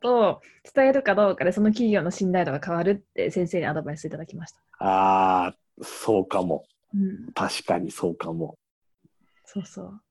[0.73, 4.59] 伝えるかどうかで、その企業の信頼度が変わるって先生にアドバイスいただきました。
[4.79, 6.63] ああ、そうかも。
[6.93, 8.57] うん、確かにそうかも。
[9.45, 10.01] そうそう。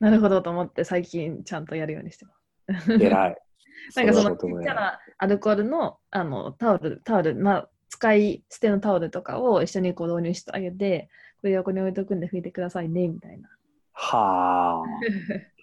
[0.00, 2.92] なるほどと思って最近ちゃんとやるようにしてます。
[2.92, 3.36] 偉い。
[3.96, 11.08] なんかそのちっちゃなアルコールのあのタオル、タオル、まあ、使い捨てのタオルとかを一緒にこう導入してあげて、
[11.40, 13.48] これ横に置いとくんで拭いてくださいねみたいな。
[13.92, 14.84] はあ。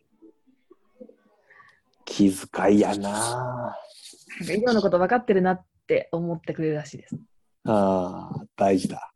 [2.05, 3.09] 気遣いやな。
[3.09, 7.17] なんか医療のこと分かってるなって思ってくれるらしいです。
[7.65, 9.11] ああ、大事だ。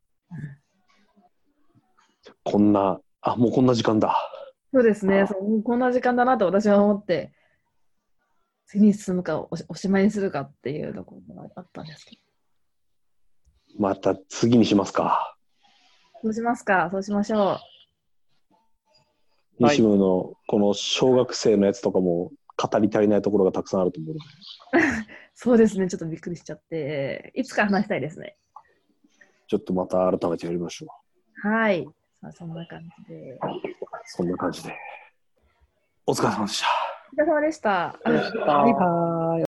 [2.45, 4.15] こんな、あ、もうこんな時間だ。
[4.71, 7.33] そうですね、そうこんな時間だなと私は思って、
[8.67, 12.21] 次に進むかおしおしまいにするかっていうところがあったんですけど。
[13.79, 15.37] また次にしますか。
[16.21, 17.39] そうしますか、そうしましょう。
[17.39, 17.75] はい
[19.57, 24.15] 西村のこの小学生のやつとかも語り足りないところがたくさんあると思う。
[25.33, 28.37] そうですね、ちょっとびっくりしちゃって、いつか話したいですね。
[29.47, 31.47] ちょっとまた改めてやりましょう。
[31.47, 31.87] はい。
[32.25, 33.37] さあそんな感じで。
[34.05, 34.75] そんな感じで。
[36.07, 36.67] お疲れ様でした。
[37.13, 37.95] お疲れ様でした。
[38.03, 38.11] バ
[38.67, 39.45] イバーイ。